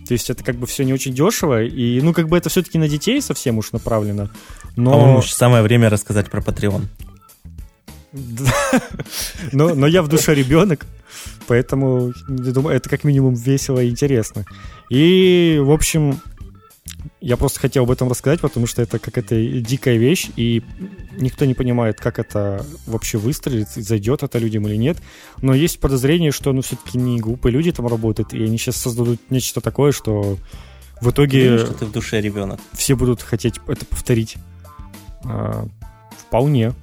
То 0.07 0.13
есть 0.13 0.29
это 0.29 0.43
как 0.43 0.55
бы 0.55 0.65
все 0.65 0.83
не 0.83 0.93
очень 0.93 1.13
дешево, 1.13 1.63
и 1.63 2.01
ну 2.01 2.13
как 2.13 2.29
бы 2.29 2.37
это 2.37 2.49
все-таки 2.49 2.79
на 2.79 2.87
детей 2.87 3.21
совсем 3.21 3.59
уж 3.59 3.71
направлено. 3.71 4.29
Но... 4.75 4.91
По-моему, 4.91 5.21
самое 5.21 5.61
время 5.61 5.89
рассказать 5.89 6.31
про 6.31 6.41
Patreon. 6.41 6.85
но, 9.51 9.75
но 9.75 9.85
я 9.85 10.01
в 10.01 10.07
душе 10.07 10.33
ребенок, 10.33 10.87
поэтому 11.45 12.11
думаю, 12.27 12.75
это 12.75 12.89
как 12.89 13.03
минимум 13.03 13.35
весело 13.35 13.79
и 13.79 13.89
интересно. 13.89 14.45
И, 14.89 15.59
в 15.61 15.71
общем, 15.71 16.19
я 17.21 17.37
просто 17.37 17.59
хотел 17.59 17.83
об 17.83 17.91
этом 17.91 18.09
рассказать, 18.09 18.39
потому 18.39 18.65
что 18.65 18.81
это 18.81 18.97
какая-то 18.99 19.35
дикая 19.61 19.97
вещь, 19.97 20.29
и 20.35 20.63
никто 21.17 21.45
не 21.45 21.53
понимает, 21.53 21.99
как 21.99 22.17
это 22.19 22.65
вообще 22.85 23.17
выстрелит, 23.17 23.69
зайдет 23.69 24.23
это 24.23 24.37
людям 24.37 24.67
или 24.67 24.75
нет. 24.75 24.97
Но 25.41 25.53
есть 25.53 25.79
подозрение, 25.79 26.31
что 26.31 26.53
ну 26.53 26.61
все-таки 26.61 26.97
не 26.97 27.19
глупые 27.19 27.51
люди 27.53 27.71
там 27.71 27.87
работают, 27.87 28.33
и 28.33 28.43
они 28.43 28.57
сейчас 28.57 28.77
создадут 28.77 29.19
нечто 29.29 29.59
такое, 29.59 29.91
что 29.91 30.37
в 31.01 31.11
итоге... 31.11 31.43
Думаю, 31.43 31.65
что 31.65 31.73
ты 31.73 31.85
в 31.85 31.91
душе 31.91 32.21
ребенок. 32.21 32.59
Все 32.73 32.95
будут 32.95 33.21
хотеть 33.21 33.55
это 33.67 33.85
повторить. 33.85 34.35
А, 35.23 35.67
вполне. 36.17 36.73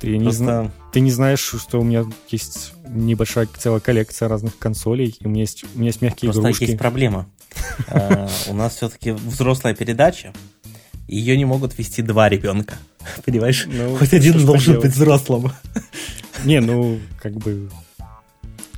Ты 0.00 0.18
Просто... 0.18 0.18
не, 0.18 0.30
зна... 0.32 0.70
ты 0.92 1.00
не 1.00 1.10
знаешь, 1.10 1.40
что 1.40 1.80
у 1.80 1.84
меня 1.84 2.04
есть 2.28 2.72
небольшая 2.88 3.48
целая 3.58 3.80
коллекция 3.80 4.28
разных 4.28 4.58
консолей, 4.58 5.16
и 5.18 5.26
у 5.26 5.30
меня 5.30 5.42
есть, 5.42 5.64
у 5.74 5.78
меня 5.78 5.88
есть 5.88 6.02
мягкие 6.02 6.30
Просто 6.30 6.42
игрушки. 6.42 6.64
есть 6.64 6.78
проблема. 6.78 7.28
А, 7.88 8.28
у 8.48 8.54
нас 8.54 8.76
все-таки 8.76 9.12
взрослая 9.12 9.74
передача, 9.74 10.32
ее 11.08 11.36
не 11.36 11.44
могут 11.44 11.76
вести 11.78 12.02
два 12.02 12.28
ребенка. 12.28 12.76
Понимаешь? 13.24 13.66
Ну, 13.66 13.96
Хоть 13.96 14.12
один 14.12 14.44
должен 14.44 14.80
быть 14.80 14.92
взрослым. 14.92 15.52
Не, 16.44 16.60
ну, 16.60 16.98
как 17.20 17.32
бы, 17.34 17.70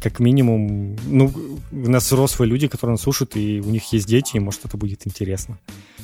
как 0.01 0.21
минимум, 0.21 0.97
ну, 1.07 1.33
у 1.73 1.91
нас 1.91 2.07
взрослые 2.07 2.49
люди, 2.49 2.69
которые 2.69 2.95
нас 2.95 3.03
слушают, 3.03 3.37
и 3.37 3.61
у 3.61 3.71
них 3.71 3.93
есть 3.93 4.07
дети, 4.07 4.37
и 4.37 4.41
может 4.41 4.65
это 4.65 4.77
будет 4.77 5.07
интересно. 5.07 5.59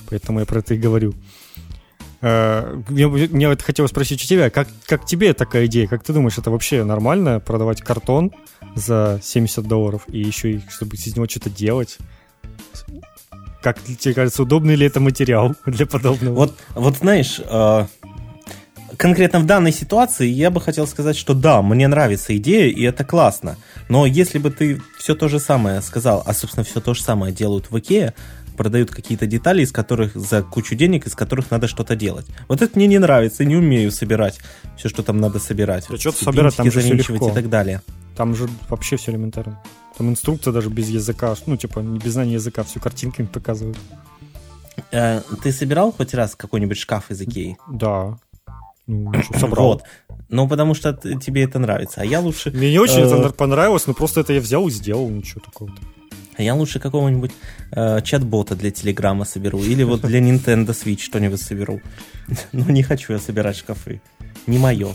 Поэтому 0.09 0.41
я 0.41 0.47
про 0.47 0.59
это 0.61 0.75
и 0.75 0.79
говорю. 0.79 1.15
Мне, 2.21 3.07
мне 3.07 3.49
вот 3.49 3.61
хотелось 3.61 3.91
спросить 3.91 4.25
у 4.25 4.27
тебя, 4.27 4.49
как, 4.49 4.67
как 4.87 5.05
тебе 5.05 5.35
такая 5.35 5.67
идея? 5.67 5.87
Как 5.87 6.03
ты 6.03 6.15
думаешь, 6.15 6.39
это 6.39 6.51
вообще 6.51 6.83
нормально 6.83 7.39
продавать 7.39 7.83
картон 7.83 8.33
за 8.75 9.21
70 9.23 9.67
долларов 9.67 10.05
и 10.09 10.21
еще 10.21 10.53
и 10.53 10.61
чтобы 10.71 10.97
из 10.97 11.15
него 11.15 11.29
что-то 11.29 11.51
делать? 11.51 11.99
Как 13.63 13.81
тебе 13.81 14.15
кажется, 14.15 14.43
удобный 14.43 14.75
ли 14.77 14.87
это 14.87 15.01
материал 15.01 15.55
для 15.67 15.87
подобного? 15.87 16.35
Вот, 16.35 16.59
вот 16.75 16.99
знаешь, 16.99 17.41
э, 17.43 17.87
конкретно 18.97 19.41
в 19.41 19.47
данной 19.47 19.73
ситуации 19.73 20.29
я 20.29 20.51
бы 20.51 20.61
хотел 20.61 20.87
сказать, 20.87 21.17
что 21.17 21.35
да, 21.35 21.63
мне 21.63 21.89
нравится 21.89 22.37
идея, 22.37 22.71
и 22.71 22.83
это 22.83 23.05
классно. 23.05 23.57
Но 23.89 24.07
если 24.07 24.39
бы 24.39 24.51
ты 24.51 24.83
все 24.99 25.15
то 25.15 25.29
же 25.29 25.41
самое 25.41 25.81
сказал, 25.83 26.23
а, 26.27 26.35
собственно, 26.35 26.65
все 26.65 26.81
то 26.81 26.95
же 26.95 27.03
самое 27.03 27.33
делают 27.33 27.71
в 27.71 27.79
Икее, 27.79 28.15
продают 28.57 28.91
какие-то 28.91 29.27
детали, 29.27 29.63
из 29.63 29.73
которых 29.73 30.15
за 30.15 30.43
кучу 30.43 30.75
денег, 30.75 31.07
из 31.07 31.15
которых 31.15 31.51
надо 31.51 31.69
что-то 31.69 31.97
делать. 31.97 32.27
Вот 32.49 32.63
это 32.63 32.77
мне 32.77 32.87
не 32.87 32.99
нравится, 32.99 33.45
не 33.45 33.57
умею 33.57 33.91
собирать 33.91 34.39
все, 34.77 34.89
что 34.89 35.03
там 35.03 35.19
надо 35.19 35.39
собирать. 35.39 35.87
Да 35.89 35.97
что-то 35.97 36.25
собирать, 36.25 36.57
там 36.57 36.71
же 36.71 36.81
все 36.81 36.95
легко. 36.95 37.31
и 37.31 37.35
так 37.35 37.49
далее. 37.49 37.83
Там 38.17 38.35
же 38.35 38.49
вообще 38.69 38.97
все 38.97 39.11
элементарно. 39.11 39.61
Там 39.97 40.11
инструкция 40.11 40.53
даже 40.53 40.71
без 40.71 40.89
языка, 40.89 41.35
ну, 41.47 41.57
типа, 41.57 41.81
не 41.81 41.99
без 41.99 42.13
знания 42.13 42.35
языка, 42.35 42.65
всю 42.65 42.81
картинками 42.81 43.27
показывают. 43.27 43.79
Э, 44.91 45.21
ты 45.43 45.53
собирал 45.53 45.93
хоть 45.93 46.15
раз 46.15 46.35
какой-нибудь 46.35 46.79
шкаф 46.79 47.11
из 47.11 47.21
Икеи? 47.21 47.57
Да. 47.69 48.19
Ну, 48.87 49.13
собрал. 49.39 49.67
Вот. 49.67 49.83
Ну, 50.29 50.49
потому 50.49 50.75
что 50.75 50.93
тебе 50.95 51.45
это 51.45 51.59
нравится. 51.59 52.01
А 52.01 52.05
я 52.05 52.21
лучше... 52.21 52.51
Мне 52.51 52.73
не 52.73 52.79
очень 52.79 53.01
это 53.01 53.17
э, 53.17 53.31
понравилось, 53.31 53.87
но 53.87 53.95
просто 53.95 54.21
это 54.21 54.33
я 54.33 54.41
взял 54.41 54.67
и 54.67 54.71
сделал, 54.71 55.09
ничего 55.09 55.41
такого-то. 55.41 55.81
А 56.37 56.43
я 56.43 56.55
лучше 56.55 56.81
какого-нибудь 56.81 57.31
э, 57.71 58.01
чат-бота 58.03 58.57
для 58.57 58.71
Телеграма 58.73 59.25
соберу. 59.25 59.61
Или 59.61 59.85
вот 59.85 60.01
для 60.01 60.19
Nintendo 60.19 60.71
Switch 60.71 61.01
что-нибудь 61.01 61.41
соберу. 61.41 61.81
Ну, 62.53 62.65
не 62.69 62.83
хочу 62.83 63.13
я 63.13 63.19
собирать 63.19 63.57
шкафы. 63.57 64.01
Не 64.47 64.59
мое. 64.59 64.93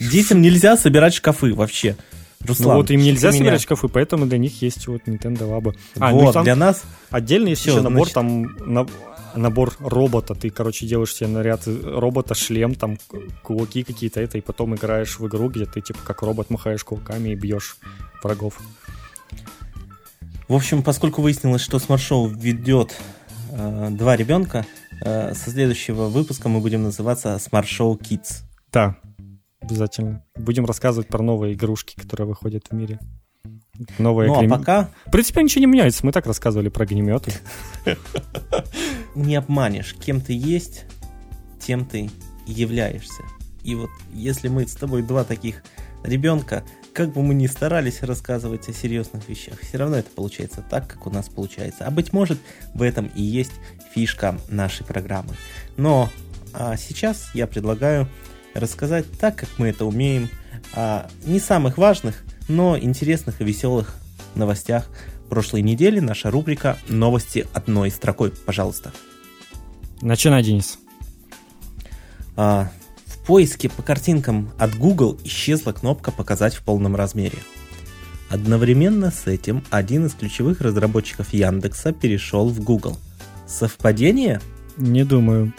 Детям 0.00 0.42
нельзя 0.42 0.76
собирать 0.76 1.14
шкафы 1.14 1.54
вообще. 1.54 1.96
Руслан, 2.40 2.68
ну 2.68 2.76
вот 2.76 2.90
им 2.90 3.00
нельзя 3.00 3.32
собирать 3.32 3.52
меня... 3.52 3.58
шкафы, 3.58 3.88
поэтому 3.88 4.26
для 4.26 4.38
них 4.38 4.62
есть 4.62 4.86
вот 4.86 5.02
Nintendo 5.06 5.40
Labo. 5.40 5.74
А, 5.98 6.10
ну 6.10 6.20
вот, 6.20 6.34
ну, 6.34 6.44
для 6.44 6.56
нас... 6.56 6.82
Отдельно 7.10 7.48
есть 7.48 7.62
Все, 7.62 7.72
еще 7.72 7.82
набор, 7.82 8.08
значит... 8.08 8.14
там, 8.14 8.42
на, 8.64 8.86
набор 9.34 9.74
робота. 9.80 10.34
Ты, 10.34 10.50
короче, 10.50 10.86
делаешь 10.86 11.14
себе 11.14 11.28
наряд 11.28 11.62
робота, 11.66 12.34
шлем, 12.34 12.74
там, 12.74 12.98
кулаки 13.42 13.82
какие-то, 13.82 14.20
это, 14.20 14.38
и 14.38 14.40
потом 14.40 14.74
играешь 14.74 15.18
в 15.18 15.26
игру, 15.26 15.48
где 15.48 15.66
ты, 15.66 15.80
типа, 15.80 15.98
как 16.04 16.22
робот 16.22 16.50
махаешь 16.50 16.84
кулаками 16.84 17.30
и 17.30 17.34
бьешь 17.34 17.76
врагов. 18.22 18.60
В 20.46 20.54
общем, 20.54 20.82
поскольку 20.82 21.22
выяснилось, 21.22 21.60
что 21.60 21.78
Smart 21.78 22.06
Show 22.06 22.28
ведет 22.28 22.96
э, 23.50 23.88
два 23.90 24.16
ребенка, 24.16 24.64
э, 25.04 25.34
со 25.34 25.50
следующего 25.50 26.06
выпуска 26.08 26.48
мы 26.48 26.60
будем 26.60 26.84
называться 26.84 27.38
Smart-шоу 27.38 27.98
Kids. 27.98 28.44
Да, 28.72 28.96
обязательно. 29.68 30.24
Будем 30.34 30.64
рассказывать 30.64 31.08
про 31.08 31.22
новые 31.22 31.54
игрушки, 31.54 31.94
которые 31.94 32.26
выходят 32.26 32.66
в 32.70 32.74
мире. 32.74 32.98
Новые 33.98 34.28
ну, 34.28 34.38
огнем... 34.38 34.52
а 34.52 34.58
пока... 34.58 34.90
В 35.06 35.10
принципе, 35.10 35.42
ничего 35.42 35.60
не 35.60 35.66
меняется. 35.66 36.04
Мы 36.04 36.12
так 36.12 36.26
рассказывали 36.26 36.68
про 36.68 36.82
огнеметы. 36.84 37.32
Не 39.14 39.36
обманешь. 39.36 39.94
Кем 39.94 40.20
ты 40.20 40.32
есть, 40.32 40.84
тем 41.60 41.84
ты 41.84 42.10
являешься. 42.46 43.22
И 43.62 43.74
вот 43.74 43.90
если 44.12 44.48
мы 44.48 44.66
с 44.66 44.74
тобой 44.74 45.02
два 45.02 45.24
таких 45.24 45.62
ребенка, 46.02 46.64
как 46.92 47.12
бы 47.12 47.22
мы 47.22 47.34
ни 47.34 47.46
старались 47.46 48.02
рассказывать 48.02 48.68
о 48.68 48.72
серьезных 48.72 49.28
вещах, 49.28 49.60
все 49.60 49.78
равно 49.78 49.96
это 49.96 50.10
получается 50.10 50.64
так, 50.68 50.88
как 50.88 51.06
у 51.06 51.10
нас 51.10 51.28
получается. 51.28 51.84
А 51.84 51.90
быть 51.90 52.12
может, 52.12 52.38
в 52.74 52.82
этом 52.82 53.10
и 53.14 53.22
есть 53.22 53.52
фишка 53.94 54.38
нашей 54.48 54.84
программы. 54.84 55.34
Но 55.76 56.10
а 56.52 56.76
сейчас 56.76 57.30
я 57.34 57.46
предлагаю 57.46 58.08
рассказать 58.60 59.06
так, 59.18 59.36
как 59.36 59.48
мы 59.58 59.68
это 59.68 59.84
умеем, 59.84 60.28
о 60.74 61.08
не 61.24 61.40
самых 61.40 61.78
важных, 61.78 62.24
но 62.48 62.78
интересных 62.78 63.40
и 63.40 63.44
веселых 63.44 63.94
новостях 64.34 64.88
прошлой 65.28 65.62
недели. 65.62 66.00
Наша 66.00 66.30
рубрика 66.30 66.78
«Новости 66.88 67.46
одной 67.52 67.90
строкой». 67.90 68.30
Пожалуйста. 68.30 68.92
Начинай, 70.00 70.42
Денис. 70.42 70.78
А, 72.36 72.70
поиске 73.28 73.68
по 73.68 73.82
картинкам 73.82 74.50
от 74.58 74.74
Google 74.74 75.18
исчезла 75.22 75.72
кнопка 75.72 76.10
«Показать 76.10 76.54
в 76.54 76.62
полном 76.62 76.96
размере». 76.96 77.36
Одновременно 78.30 79.10
с 79.10 79.26
этим 79.26 79.62
один 79.68 80.06
из 80.06 80.14
ключевых 80.14 80.62
разработчиков 80.62 81.34
Яндекса 81.34 81.92
перешел 81.92 82.48
в 82.48 82.60
Google. 82.60 82.96
Совпадение? 83.46 84.40
Не 84.78 85.04
думаю. 85.04 85.52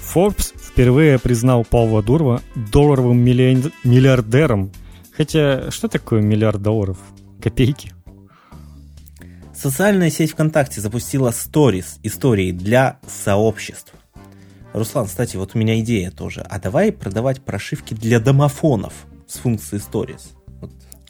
Forbes 0.00 0.52
впервые 0.72 1.18
признал 1.18 1.64
Павла 1.64 2.02
Дурова 2.02 2.42
долларовым 2.54 3.18
миллиардером. 3.18 4.72
Хотя, 5.16 5.70
что 5.70 5.88
такое 5.88 6.22
миллиард 6.22 6.62
долларов? 6.62 6.98
Копейки. 7.42 7.92
Социальная 9.54 10.10
сеть 10.10 10.32
ВКонтакте 10.32 10.80
запустила 10.80 11.32
сторис 11.32 11.98
истории 12.02 12.52
для 12.52 12.98
сообществ. 13.06 13.92
Руслан, 14.72 15.06
кстати, 15.06 15.36
вот 15.36 15.54
у 15.54 15.58
меня 15.58 15.78
идея 15.80 16.10
тоже. 16.10 16.40
А 16.48 16.58
давай 16.58 16.92
продавать 16.92 17.42
прошивки 17.42 17.92
для 17.92 18.20
домофонов 18.20 18.94
с 19.26 19.38
функцией 19.38 19.82
Stories. 19.82 20.39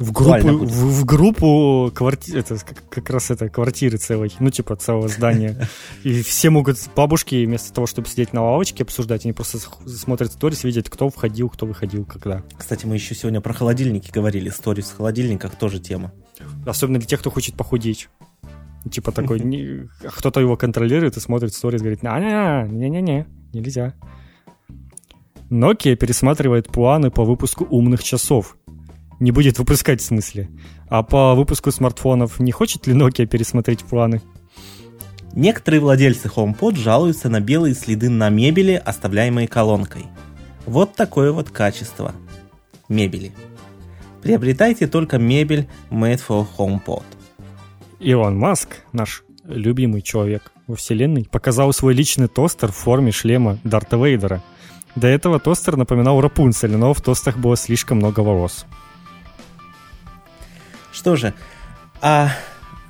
В 0.00 0.12
группу, 0.12 0.48
в, 0.48 1.00
в 1.00 1.04
группу 1.04 1.92
кварти... 1.94 2.34
это 2.34 2.56
как, 2.56 2.88
как 2.88 3.10
раз 3.10 3.30
это 3.30 3.50
квартиры 3.50 3.98
целой, 3.98 4.32
ну 4.38 4.48
типа 4.48 4.74
целого 4.76 5.08
здания. 5.08 5.68
И 6.04 6.22
все 6.22 6.48
могут, 6.48 6.78
бабушки, 6.96 7.44
вместо 7.44 7.70
того, 7.74 7.86
чтобы 7.86 8.08
сидеть 8.08 8.32
на 8.32 8.42
лавочке 8.42 8.82
обсуждать, 8.82 9.26
они 9.26 9.34
просто 9.34 9.58
смотрят 9.86 10.32
сторис, 10.32 10.64
видят, 10.64 10.88
кто 10.88 11.10
входил, 11.10 11.50
кто 11.50 11.66
выходил, 11.66 12.06
когда. 12.06 12.42
Кстати, 12.56 12.86
мы 12.86 12.94
еще 12.94 13.14
сегодня 13.14 13.42
про 13.42 13.52
холодильники 13.52 14.10
говорили. 14.10 14.48
Сторис 14.48 14.86
в 14.86 14.96
холодильниках 14.96 15.56
тоже 15.56 15.80
тема. 15.80 16.12
Особенно 16.64 16.98
для 16.98 17.06
тех, 17.06 17.20
кто 17.20 17.30
хочет 17.30 17.54
похудеть. 17.54 18.08
Типа 18.90 19.12
такой, 19.12 19.38
кто-то 20.02 20.40
его 20.40 20.56
контролирует 20.56 21.18
и 21.18 21.20
смотрит 21.20 21.52
сторис, 21.52 21.82
говорит, 21.82 22.02
не-не-не, 22.02 23.26
нельзя. 23.52 23.92
Nokia 25.50 25.96
пересматривает 25.96 26.68
планы 26.68 27.10
по 27.10 27.24
выпуску 27.24 27.66
умных 27.68 28.04
часов. 28.04 28.56
Не 29.20 29.32
будет 29.32 29.58
выпускать 29.58 30.00
в 30.00 30.04
смысле. 30.04 30.48
А 30.88 31.02
по 31.02 31.34
выпуску 31.34 31.70
смартфонов 31.70 32.40
не 32.40 32.52
хочет 32.52 32.86
ли 32.86 32.94
Nokia 32.94 33.26
пересмотреть 33.26 33.84
планы? 33.84 34.22
Некоторые 35.34 35.80
владельцы 35.80 36.28
HomePod 36.28 36.76
жалуются 36.76 37.28
на 37.28 37.40
белые 37.40 37.74
следы 37.74 38.08
на 38.08 38.30
мебели, 38.30 38.82
оставляемые 38.82 39.46
колонкой. 39.46 40.06
Вот 40.66 40.94
такое 40.94 41.32
вот 41.32 41.50
качество 41.50 42.14
мебели. 42.88 43.32
Приобретайте 44.22 44.86
только 44.86 45.18
мебель 45.18 45.68
Made 45.90 46.20
for 46.26 46.46
HomePod. 46.58 47.04
Илон 48.00 48.38
Маск, 48.38 48.78
наш 48.92 49.22
любимый 49.44 50.00
человек 50.00 50.50
во 50.66 50.76
вселенной, 50.76 51.28
показал 51.30 51.72
свой 51.74 51.92
личный 51.92 52.28
тостер 52.28 52.72
в 52.72 52.76
форме 52.76 53.12
шлема 53.12 53.58
Дарта 53.64 53.96
Вейдера. 53.96 54.42
До 54.96 55.06
этого 55.06 55.38
тостер 55.38 55.76
напоминал 55.76 56.20
Рапунцель, 56.20 56.74
но 56.74 56.94
в 56.94 57.00
тостах 57.02 57.36
было 57.36 57.56
слишком 57.56 57.98
много 57.98 58.20
волос. 58.20 58.64
Что 61.00 61.16
же, 61.16 61.32
а 62.02 62.28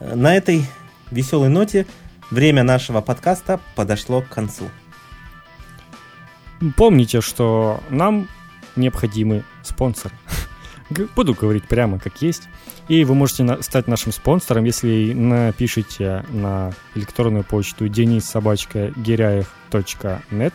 на 0.00 0.34
этой 0.34 0.66
веселой 1.12 1.48
ноте 1.48 1.86
время 2.32 2.64
нашего 2.64 3.00
подкаста 3.02 3.60
подошло 3.76 4.20
к 4.20 4.28
концу. 4.28 4.68
Помните, 6.76 7.20
что 7.20 7.80
нам 7.88 8.26
необходимы 8.74 9.44
спонсоры. 9.62 10.12
Буду 11.14 11.34
говорить 11.34 11.68
прямо 11.68 12.00
как 12.00 12.20
есть. 12.20 12.48
И 12.88 13.04
вы 13.04 13.14
можете 13.14 13.62
стать 13.62 13.86
нашим 13.86 14.10
спонсором, 14.10 14.64
если 14.64 15.12
напишите 15.12 16.24
на 16.30 16.72
электронную 16.96 17.44
почту 17.44 17.86
denissobachka.gиряев.net 17.86 20.54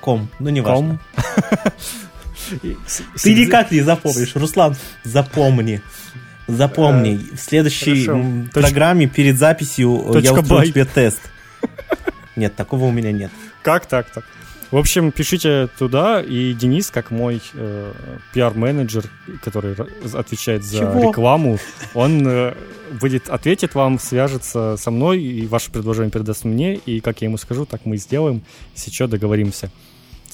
.com, 0.00 0.28
ну 0.40 0.48
не 0.48 0.60
важно. 0.60 0.98
Ты 3.22 3.34
никак 3.34 3.70
не 3.70 3.80
запомнишь, 3.80 4.34
Руслан, 4.34 4.76
запомни. 5.04 5.82
Запомни, 6.46 7.16
э, 7.16 7.36
в 7.36 7.40
следующей 7.40 8.48
программе 8.52 9.06
перед 9.06 9.38
записью 9.38 10.18
я 10.20 10.32
устрою 10.32 10.66
тебе 10.66 10.86
тест. 10.86 11.20
Нет, 12.36 12.56
такого 12.56 12.84
у 12.84 12.90
меня 12.90 13.12
нет. 13.12 13.30
Как 13.62 13.86
так-то? 13.86 14.22
В 14.70 14.76
общем, 14.76 15.12
пишите 15.12 15.68
туда, 15.78 16.20
и 16.20 16.52
Денис, 16.52 16.90
как 16.90 17.10
мой 17.10 17.40
э, 17.54 17.92
пиар-менеджер, 18.34 19.04
который 19.42 19.74
отвечает 20.12 20.62
за 20.62 20.78
Чего? 20.78 21.08
рекламу, 21.08 21.58
он 21.94 22.26
э, 22.26 22.54
будет 23.00 23.30
ответит 23.30 23.74
вам, 23.74 23.98
свяжется 23.98 24.76
со 24.78 24.90
мной, 24.90 25.22
и 25.22 25.46
ваше 25.46 25.70
предложение 25.70 26.10
передаст 26.10 26.44
мне, 26.44 26.74
и 26.74 27.00
как 27.00 27.22
я 27.22 27.28
ему 27.28 27.38
скажу, 27.38 27.64
так 27.64 27.86
мы 27.86 27.96
и 27.96 27.98
сделаем, 27.98 28.42
если 28.74 28.90
что, 28.90 29.06
договоримся 29.06 29.70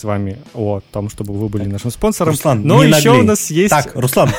с 0.05 0.07
вами 0.07 0.37
о 0.53 0.81
том, 0.93 1.09
чтобы 1.09 1.33
вы 1.33 1.49
были 1.49 1.65
нашим 1.65 1.91
спонсором. 1.91 2.33
Руслан, 2.33 2.63
Но 2.63 2.83
еще 2.85 3.09
наглей. 3.09 3.25
у 3.25 3.27
нас 3.27 3.51
есть... 3.51 3.71
Так, 3.71 3.93
Руслан, 3.95 4.31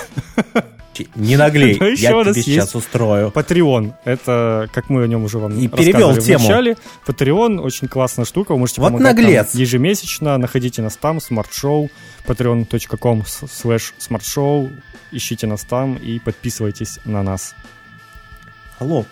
не 1.16 1.38
наглей, 1.38 1.76
Но 1.80 1.88
я 1.88 2.24
тебе 2.24 2.34
сейчас 2.44 2.76
устрою. 2.76 3.30
Patreon, 3.30 3.94
это, 4.06 4.70
как 4.72 4.92
мы 4.92 5.04
о 5.04 5.08
нем 5.08 5.24
уже 5.24 5.40
вам 5.40 5.58
И 5.58 5.68
перевел 5.68 6.16
тему. 6.18 6.38
в 6.38 6.44
начале. 6.44 6.78
Patreon 7.08 7.60
очень 7.62 7.88
классная 7.88 8.26
штука, 8.26 8.52
вы 8.52 8.60
можете 8.60 8.80
вот 8.80 8.90
помогать 8.92 9.16
наглец. 9.16 9.54
нам 9.56 9.62
ежемесячно, 9.62 10.38
находите 10.38 10.84
нас 10.84 10.98
там, 10.98 11.18
Show, 11.18 11.90
patreon.com 12.28 13.22
slash 13.22 13.94
smartshow, 13.98 14.72
ищите 15.12 15.48
нас 15.48 15.64
там 15.64 15.96
и 15.96 16.20
подписывайтесь 16.20 17.00
на 17.06 17.24
нас. 17.24 17.56
Алло, 18.78 19.04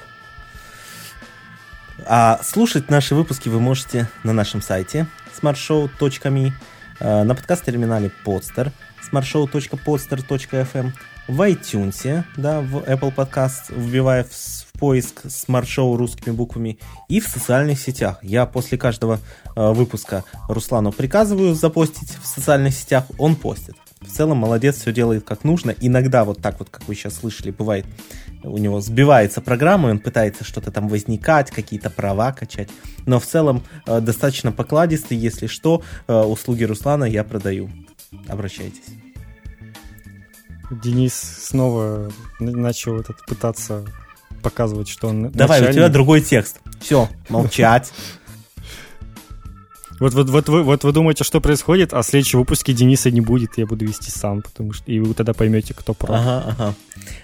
А 2.05 2.39
слушать 2.43 2.91
наши 2.91 3.15
выпуски 3.15 3.49
вы 3.49 3.59
можете 3.59 4.07
на 4.23 4.34
нашем 4.34 4.61
сайте 4.61 5.07
smartshow.me, 5.41 6.51
э, 6.99 7.23
на 7.23 7.36
подкаст-терминале 7.36 8.11
Podster, 8.25 8.71
smartshow.podster.fm, 9.11 10.91
в 11.27 11.41
iTunes, 11.41 12.23
да, 12.36 12.61
в 12.61 12.77
Apple 12.77 13.15
Podcast, 13.15 13.73
вбивая 13.75 14.23
в, 14.23 14.31
в 14.31 14.79
поиск 14.79 15.25
Show 15.25 15.95
русскими 15.95 16.34
буквами, 16.34 16.79
и 17.07 17.19
в 17.19 17.27
социальных 17.27 17.79
сетях. 17.79 18.19
Я 18.21 18.45
после 18.45 18.77
каждого 18.77 19.19
э, 19.55 19.71
выпуска 19.71 20.23
Руслану 20.49 20.91
приказываю 20.91 21.55
запостить 21.55 22.17
в 22.21 22.25
социальных 22.25 22.73
сетях, 22.73 23.05
он 23.17 23.36
постит. 23.36 23.75
В 24.01 24.11
целом 24.11 24.38
молодец, 24.38 24.81
все 24.81 24.91
делает 24.91 25.23
как 25.23 25.45
нужно. 25.45 25.73
Иногда 25.79 26.25
вот 26.25 26.41
так 26.41 26.59
вот, 26.59 26.69
как 26.69 26.88
вы 26.88 26.95
сейчас 26.95 27.15
слышали, 27.15 27.51
бывает, 27.51 27.86
у 28.43 28.57
него 28.57 28.81
сбивается 28.81 29.41
программа, 29.41 29.89
он 29.89 29.99
пытается 29.99 30.43
что-то 30.43 30.71
там 30.71 30.87
возникать, 30.87 31.51
какие-то 31.51 31.89
права 31.89 32.31
качать. 32.31 32.69
Но 33.05 33.19
в 33.19 33.25
целом 33.25 33.63
э, 33.85 33.99
достаточно 34.01 34.51
покладистый, 34.51 35.17
если 35.17 35.47
что, 35.47 35.81
э, 36.07 36.13
услуги 36.13 36.63
Руслана 36.63 37.05
я 37.05 37.23
продаю. 37.23 37.69
Обращайтесь. 38.27 38.85
Денис 40.71 41.13
снова 41.13 42.11
начал 42.39 42.99
этот 42.99 43.23
пытаться 43.25 43.85
показывать, 44.41 44.89
что 44.89 45.07
он 45.07 45.31
Давай, 45.31 45.59
начальник. 45.59 45.69
у 45.69 45.73
тебя 45.73 45.89
другой 45.89 46.21
текст. 46.21 46.59
Все, 46.81 47.09
молчать. 47.29 47.91
Вот, 50.03 50.13
вот, 50.15 50.29
вот, 50.29 50.49
вы, 50.49 50.63
вот 50.63 50.83
вы 50.83 50.91
думаете, 50.91 51.23
что 51.23 51.39
происходит, 51.39 51.93
а 51.93 52.01
в 52.01 52.05
следующем 52.05 52.39
выпуске 52.39 52.73
Дениса 52.73 53.09
не 53.09 53.21
будет, 53.21 53.57
я 53.57 53.65
буду 53.65 53.85
вести 53.85 54.11
сам, 54.11 54.41
потому 54.41 54.73
что 54.73 54.91
и 54.91 54.99
вы 54.99 55.13
тогда 55.13 55.31
поймете, 55.31 55.73
кто 55.73 55.93
прав. 55.93 56.19
Ага, 56.19 56.45
ага. 56.45 56.75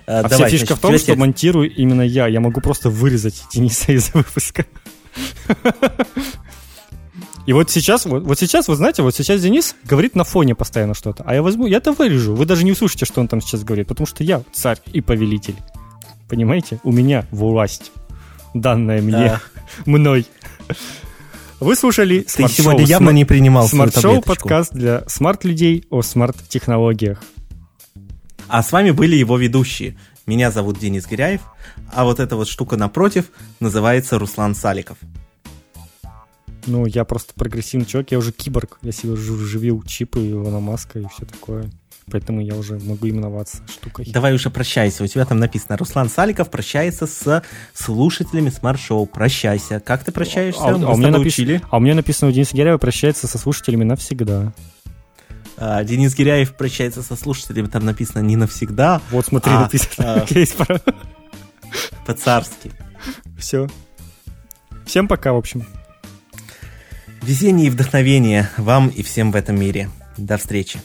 А, 0.08 0.20
а 0.20 0.24
давай, 0.30 0.38
вся 0.38 0.50
фишка 0.50 0.66
значит, 0.68 0.78
в 0.78 0.82
том, 0.82 0.98
что 0.98 1.06
текст... 1.08 1.20
монтирую 1.20 1.76
именно 1.76 2.04
я. 2.04 2.28
Я 2.28 2.40
могу 2.40 2.62
просто 2.62 2.90
вырезать 2.90 3.44
Дениса 3.54 3.92
из 3.92 4.14
выпуска. 4.14 4.66
И 7.48 7.52
вот 7.52 7.70
сейчас, 7.70 8.06
вот, 8.06 8.24
вот 8.24 8.40
сейчас, 8.40 8.70
вы 8.70 8.78
знаете, 8.78 9.02
вот 9.02 9.14
сейчас 9.14 9.42
Денис 9.42 9.76
говорит 9.84 10.16
на 10.16 10.24
фоне 10.24 10.56
постоянно 10.56 10.94
что-то, 10.94 11.26
а 11.28 11.34
я 11.34 11.44
возьму, 11.44 11.66
я 11.66 11.80
это 11.80 11.92
вырежу. 11.92 12.34
Вы 12.34 12.46
даже 12.46 12.64
не 12.64 12.72
услышите, 12.72 13.06
что 13.06 13.20
он 13.20 13.28
там 13.28 13.42
сейчас 13.42 13.66
говорит, 13.66 13.90
потому 13.90 14.08
что 14.08 14.24
я 14.24 14.42
царь 14.54 14.80
и 14.94 15.02
повелитель. 15.02 15.56
Понимаете? 16.30 16.80
У 16.86 16.94
меня 16.94 17.26
власть, 17.32 17.92
данная 18.54 19.02
мне, 19.02 19.12
да. 19.12 19.42
мной. 19.86 20.26
Вы 21.60 21.76
слушали 21.76 22.22
Ты 22.22 22.48
сегодня 22.48 22.86
явно 22.86 23.10
не 23.10 23.26
принимал 23.26 23.68
Smart 23.68 23.98
Show 23.98 24.22
подкаст 24.22 24.74
для 24.74 25.04
smart-людей 25.08 25.86
о 25.90 26.02
smart-технологиях. 26.02 27.22
А 28.48 28.64
с 28.64 28.72
вами 28.72 28.92
были 28.92 29.18
его 29.18 29.38
ведущие. 29.38 29.98
Меня 30.26 30.52
зовут 30.52 30.80
Денис 30.80 31.06
Гиряев, 31.06 31.42
а 31.92 32.06
вот 32.06 32.20
эта 32.20 32.38
вот 32.38 32.48
штука 32.48 32.78
напротив 32.78 33.26
называется 33.60 34.18
Руслан 34.18 34.56
Саликов. 34.56 34.98
Ну, 36.66 36.86
я 36.86 37.04
просто 37.04 37.34
прогрессивный 37.34 37.86
человек, 37.86 38.12
я 38.12 38.20
уже 38.20 38.32
киборг, 38.32 38.80
я 38.82 38.92
себе 38.92 39.14
вживил 39.14 39.84
чипы, 39.84 40.20
Илона 40.20 40.60
Маска 40.60 41.00
и 41.00 41.06
все 41.08 41.26
такое 41.26 41.70
поэтому 42.10 42.42
я 42.42 42.56
уже 42.56 42.80
могу 42.80 43.08
именоваться 43.08 43.58
штукой. 43.68 44.06
Давай 44.12 44.34
уже 44.34 44.50
прощайся. 44.50 45.04
У 45.04 45.08
тебя 45.08 45.26
там 45.26 45.40
написано 45.40 45.78
Руслан 45.78 46.10
Саликов 46.10 46.50
прощается 46.50 47.08
с 47.08 47.44
слушателями 47.74 48.50
смарт-шоу. 48.50 49.06
Прощайся. 49.06 49.80
Как 49.80 50.04
ты 50.04 50.12
прощаешься? 50.12 50.62
А, 50.62 50.72
а, 50.72 50.94
у, 50.94 50.98
меня 50.98 51.12
напис... 51.12 51.40
а 51.70 51.78
у 51.78 51.80
меня 51.80 51.96
написано 51.96 52.30
у 52.30 52.34
Дениса 52.34 52.56
Гиряева 52.56 52.78
прощается 52.78 53.28
со 53.28 53.38
слушателями 53.38 53.84
навсегда. 53.84 54.54
А, 55.62 55.84
Денис 55.84 56.16
Гиряев 56.16 56.56
прощается 56.56 57.04
со 57.04 57.18
слушателями, 57.18 57.68
там 57.68 57.86
написано 57.86 58.22
не 58.22 58.38
навсегда. 58.38 59.02
Вот 59.12 59.26
смотри, 59.26 59.52
а, 59.52 59.62
написано. 59.62 60.26
А, 60.26 60.26
по-царски. 62.06 62.72
Все. 63.38 63.68
Всем 64.86 65.08
пока, 65.08 65.34
в 65.34 65.38
общем. 65.38 65.66
Везение 67.22 67.68
и 67.68 67.70
вдохновение 67.70 68.50
вам 68.58 68.88
и 68.88 69.04
всем 69.04 69.32
в 69.32 69.36
этом 69.36 69.60
мире. 69.60 69.90
До 70.18 70.38
встречи. 70.38 70.80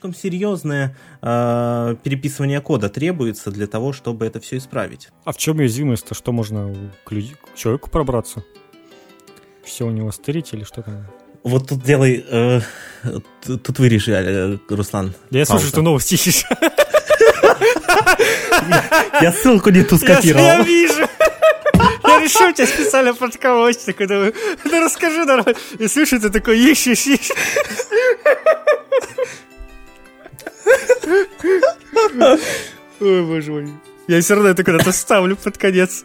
Слишком 0.00 0.14
серьезное 0.14 0.96
э, 1.20 1.96
переписывание 2.02 2.62
кода 2.62 2.88
требуется 2.88 3.50
для 3.50 3.66
того, 3.66 3.92
чтобы 3.92 4.24
это 4.24 4.40
все 4.40 4.56
исправить. 4.56 5.08
А 5.24 5.32
в 5.32 5.36
чем 5.36 5.58
уязвимость-то? 5.58 6.14
Что 6.14 6.32
можно 6.32 6.74
к, 7.04 7.12
люд... 7.12 7.26
к 7.52 7.58
человеку 7.58 7.90
пробраться? 7.90 8.42
Все 9.62 9.84
у 9.84 9.90
него 9.90 10.10
стырить 10.10 10.54
или 10.54 10.64
что 10.64 10.80
там? 10.82 11.06
Вот 11.42 11.68
тут 11.68 11.82
делай... 11.82 12.24
Э, 12.30 12.60
тут 13.44 13.78
вырежи, 13.78 14.12
э, 14.12 14.56
Руслан. 14.70 15.12
Я 15.30 15.44
слышу, 15.44 15.66
что 15.66 15.82
новости 15.82 16.14
ищешь. 16.14 16.44
Я 19.20 19.32
ссылку 19.32 19.68
не 19.68 19.82
ту 19.84 19.98
скопировал. 19.98 20.44
Я 20.44 20.62
вижу. 20.62 21.06
Я 22.04 22.20
решил 22.20 22.54
тебя 22.54 22.66
специально 22.66 23.12
подколоть. 23.12 23.84
Такой, 23.84 24.06
думаю, 24.06 24.34
ну 24.64 24.80
расскажи 24.80 25.26
нормально. 25.26 25.54
И 25.78 25.88
слышу, 25.88 26.18
ты 26.18 26.30
такой, 26.30 26.58
ищешь, 26.58 27.06
ищешь. 27.06 27.36
Ой, 33.00 33.22
боже 33.22 33.52
мой. 33.52 33.68
Я 34.08 34.20
все 34.20 34.34
равно 34.34 34.50
это 34.50 34.64
куда-то 34.64 34.92
ставлю 34.92 35.36
под 35.36 35.58
конец. 35.58 36.04